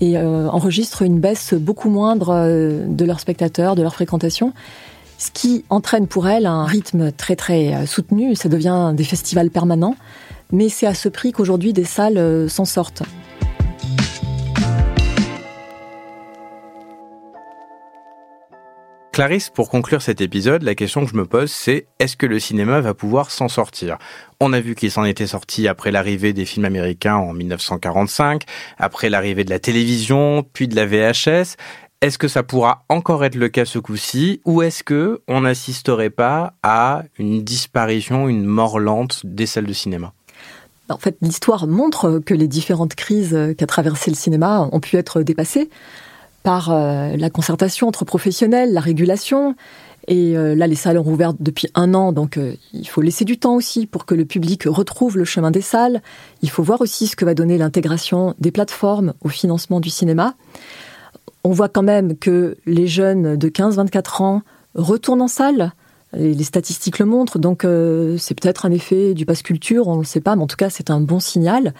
et 0.00 0.18
euh, 0.18 0.48
enregistrent 0.48 1.02
une 1.02 1.20
baisse 1.20 1.54
beaucoup 1.54 1.88
moindre 1.88 2.30
euh, 2.30 2.84
de 2.88 3.04
leurs 3.04 3.20
spectateurs, 3.20 3.76
de 3.76 3.82
leur 3.82 3.94
fréquentation, 3.94 4.52
ce 5.18 5.30
qui 5.30 5.64
entraîne 5.70 6.08
pour 6.08 6.26
elles 6.26 6.46
un 6.46 6.64
rythme 6.64 7.12
très 7.12 7.36
très 7.36 7.86
soutenu. 7.86 8.34
Ça 8.34 8.48
devient 8.48 8.92
des 8.96 9.04
festivals 9.04 9.50
permanents, 9.50 9.94
mais 10.50 10.68
c'est 10.68 10.86
à 10.86 10.94
ce 10.94 11.08
prix 11.08 11.30
qu'aujourd'hui 11.30 11.72
des 11.72 11.84
salles 11.84 12.50
s'en 12.50 12.64
sortent. 12.64 13.04
Clarisse, 19.12 19.50
pour 19.50 19.68
conclure 19.68 20.00
cet 20.00 20.22
épisode, 20.22 20.62
la 20.62 20.74
question 20.74 21.04
que 21.04 21.10
je 21.10 21.16
me 21.16 21.26
pose, 21.26 21.50
c'est 21.50 21.86
est-ce 21.98 22.16
que 22.16 22.24
le 22.24 22.40
cinéma 22.40 22.80
va 22.80 22.94
pouvoir 22.94 23.30
s'en 23.30 23.48
sortir? 23.48 23.98
On 24.40 24.54
a 24.54 24.60
vu 24.60 24.74
qu'il 24.74 24.90
s'en 24.90 25.04
était 25.04 25.26
sorti 25.26 25.68
après 25.68 25.90
l'arrivée 25.90 26.32
des 26.32 26.46
films 26.46 26.64
américains 26.64 27.16
en 27.16 27.34
1945, 27.34 28.44
après 28.78 29.10
l'arrivée 29.10 29.44
de 29.44 29.50
la 29.50 29.58
télévision, 29.58 30.46
puis 30.54 30.66
de 30.66 30.74
la 30.74 30.86
VHS. 30.86 31.56
Est-ce 32.00 32.16
que 32.16 32.26
ça 32.26 32.42
pourra 32.42 32.86
encore 32.88 33.22
être 33.26 33.34
le 33.34 33.50
cas 33.50 33.66
ce 33.66 33.78
coup-ci, 33.78 34.40
ou 34.46 34.62
est-ce 34.62 34.82
que 34.82 35.20
on 35.28 35.42
n'assisterait 35.42 36.08
pas 36.08 36.54
à 36.62 37.02
une 37.18 37.44
disparition, 37.44 38.30
une 38.30 38.46
mort 38.46 38.80
lente 38.80 39.20
des 39.24 39.44
salles 39.44 39.66
de 39.66 39.74
cinéma? 39.74 40.14
En 40.88 40.96
fait, 40.96 41.18
l'histoire 41.20 41.66
montre 41.66 42.18
que 42.18 42.32
les 42.32 42.48
différentes 42.48 42.94
crises 42.94 43.38
qu'a 43.58 43.66
traversé 43.66 44.10
le 44.10 44.16
cinéma 44.16 44.70
ont 44.72 44.80
pu 44.80 44.96
être 44.96 45.20
dépassées 45.20 45.68
par 46.42 46.70
euh, 46.70 47.16
la 47.16 47.30
concertation 47.30 47.88
entre 47.88 48.04
professionnels, 48.04 48.72
la 48.72 48.80
régulation. 48.80 49.54
Et 50.08 50.36
euh, 50.36 50.54
là, 50.56 50.66
les 50.66 50.74
salles 50.74 50.98
ont 50.98 51.04
rouvert 51.04 51.32
depuis 51.38 51.68
un 51.74 51.94
an, 51.94 52.12
donc 52.12 52.36
euh, 52.36 52.56
il 52.72 52.88
faut 52.88 53.02
laisser 53.02 53.24
du 53.24 53.38
temps 53.38 53.54
aussi 53.54 53.86
pour 53.86 54.04
que 54.04 54.16
le 54.16 54.24
public 54.24 54.64
retrouve 54.66 55.16
le 55.16 55.24
chemin 55.24 55.52
des 55.52 55.60
salles. 55.60 56.02
Il 56.42 56.50
faut 56.50 56.64
voir 56.64 56.80
aussi 56.80 57.06
ce 57.06 57.14
que 57.14 57.24
va 57.24 57.34
donner 57.34 57.56
l'intégration 57.56 58.34
des 58.40 58.50
plateformes 58.50 59.14
au 59.20 59.28
financement 59.28 59.78
du 59.78 59.90
cinéma. 59.90 60.34
On 61.44 61.52
voit 61.52 61.68
quand 61.68 61.84
même 61.84 62.16
que 62.16 62.56
les 62.66 62.88
jeunes 62.88 63.36
de 63.36 63.48
15-24 63.48 64.22
ans 64.22 64.42
retournent 64.74 65.22
en 65.22 65.28
salle. 65.28 65.72
les 66.14 66.44
statistiques 66.44 66.98
le 66.98 67.06
montrent, 67.06 67.38
donc 67.38 67.66
c'est 68.18 68.34
peut-être 68.34 68.64
un 68.64 68.70
effet 68.70 69.12
du 69.14 69.26
passe 69.26 69.42
culture, 69.42 69.88
on 69.88 69.94
ne 69.94 70.00
le 70.00 70.04
sait 70.06 70.20
pas, 70.20 70.36
mais 70.36 70.42
en 70.42 70.46
tout 70.46 70.56
cas 70.56 70.70
c'est 70.70 70.90
un 70.90 71.00
bon 71.00 71.20
signal. 71.20 71.74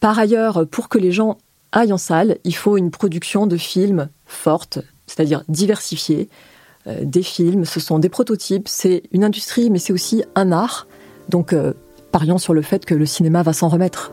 Par 0.00 0.18
ailleurs, 0.18 0.66
pour 0.68 0.88
que 0.88 0.98
les 0.98 1.12
gens 1.12 1.38
aille 1.72 1.92
en 1.92 1.98
salle, 1.98 2.38
il 2.44 2.54
faut 2.54 2.76
une 2.76 2.90
production 2.90 3.46
de 3.46 3.56
films 3.56 4.08
forte, 4.26 4.78
c'est-à-dire 5.06 5.42
diversifiée. 5.48 6.28
Euh, 6.86 7.00
des 7.02 7.22
films, 7.22 7.64
ce 7.64 7.80
sont 7.80 7.98
des 7.98 8.08
prototypes, 8.08 8.68
c'est 8.68 9.02
une 9.12 9.24
industrie, 9.24 9.70
mais 9.70 9.78
c'est 9.78 9.92
aussi 9.92 10.24
un 10.34 10.52
art. 10.52 10.86
Donc, 11.28 11.52
euh, 11.52 11.74
parions 12.12 12.38
sur 12.38 12.54
le 12.54 12.62
fait 12.62 12.84
que 12.84 12.94
le 12.94 13.06
cinéma 13.06 13.42
va 13.42 13.52
s'en 13.52 13.68
remettre. 13.68 14.12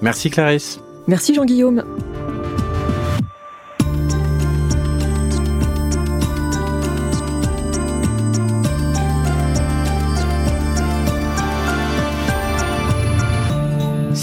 Merci 0.00 0.30
Clarisse. 0.30 0.80
Merci 1.06 1.34
Jean-Guillaume. 1.34 1.84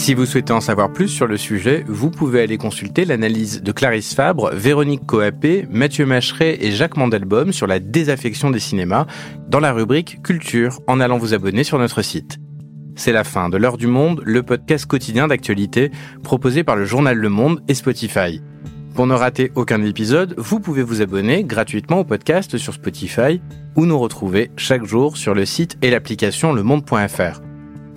Si 0.10 0.16
vous 0.16 0.26
souhaitez 0.26 0.54
en 0.54 0.60
savoir 0.60 0.92
plus 0.92 1.08
sur 1.08 1.28
le 1.28 1.38
sujet, 1.38 1.86
vous 1.88 2.10
pouvez 2.10 2.42
aller 2.42 2.58
consulter 2.58 3.06
l'analyse 3.06 3.62
de 3.62 3.72
Clarisse 3.72 4.16
Fabre, 4.16 4.50
Véronique 4.56 5.06
Coapé, 5.06 5.68
Mathieu 5.70 6.08
Macheret 6.08 6.58
et 6.66 6.72
Jacques 6.72 6.98
Mandelbaum 6.98 7.54
sur 7.54 7.68
la 7.68 7.80
désaffection 7.80 8.50
des 8.50 8.60
cinémas 8.60 9.06
dans 9.50 9.60
la 9.60 9.72
rubrique 9.72 10.24
Culture 10.24 10.80
en 10.88 11.00
allant 11.00 11.20
vous 11.20 11.36
abonner 11.36 11.64
sur 11.64 11.78
notre 11.78 12.02
site. 12.02 12.40
C'est 12.96 13.12
la 13.12 13.24
fin 13.24 13.50
de 13.50 13.58
L'heure 13.58 13.78
du 13.78 13.86
monde, 13.86 14.24
le 14.26 14.42
podcast 14.42 14.88
quotidien 14.88 15.28
d'actualité 15.28 15.92
proposé 16.24 16.64
par 16.64 16.76
le 16.76 16.86
journal 16.86 17.16
Le 17.16 17.30
Monde 17.30 17.62
et 17.68 17.76
Spotify. 17.76 18.42
Pour 18.96 19.06
ne 19.06 19.14
rater 19.14 19.52
aucun 19.54 19.84
épisode, 19.84 20.34
vous 20.40 20.60
pouvez 20.60 20.82
vous 20.82 21.04
abonner 21.04 21.44
gratuitement 21.44 22.00
au 22.00 22.04
podcast 22.04 22.58
sur 22.58 22.74
Spotify 22.74 23.40
ou 23.76 23.86
nous 23.86 24.00
retrouver 24.00 24.50
chaque 24.58 24.86
jour 24.86 25.18
sur 25.18 25.36
le 25.36 25.46
site 25.46 25.78
et 25.84 25.92
l'application 25.92 26.52
lemonde.fr. 26.52 27.42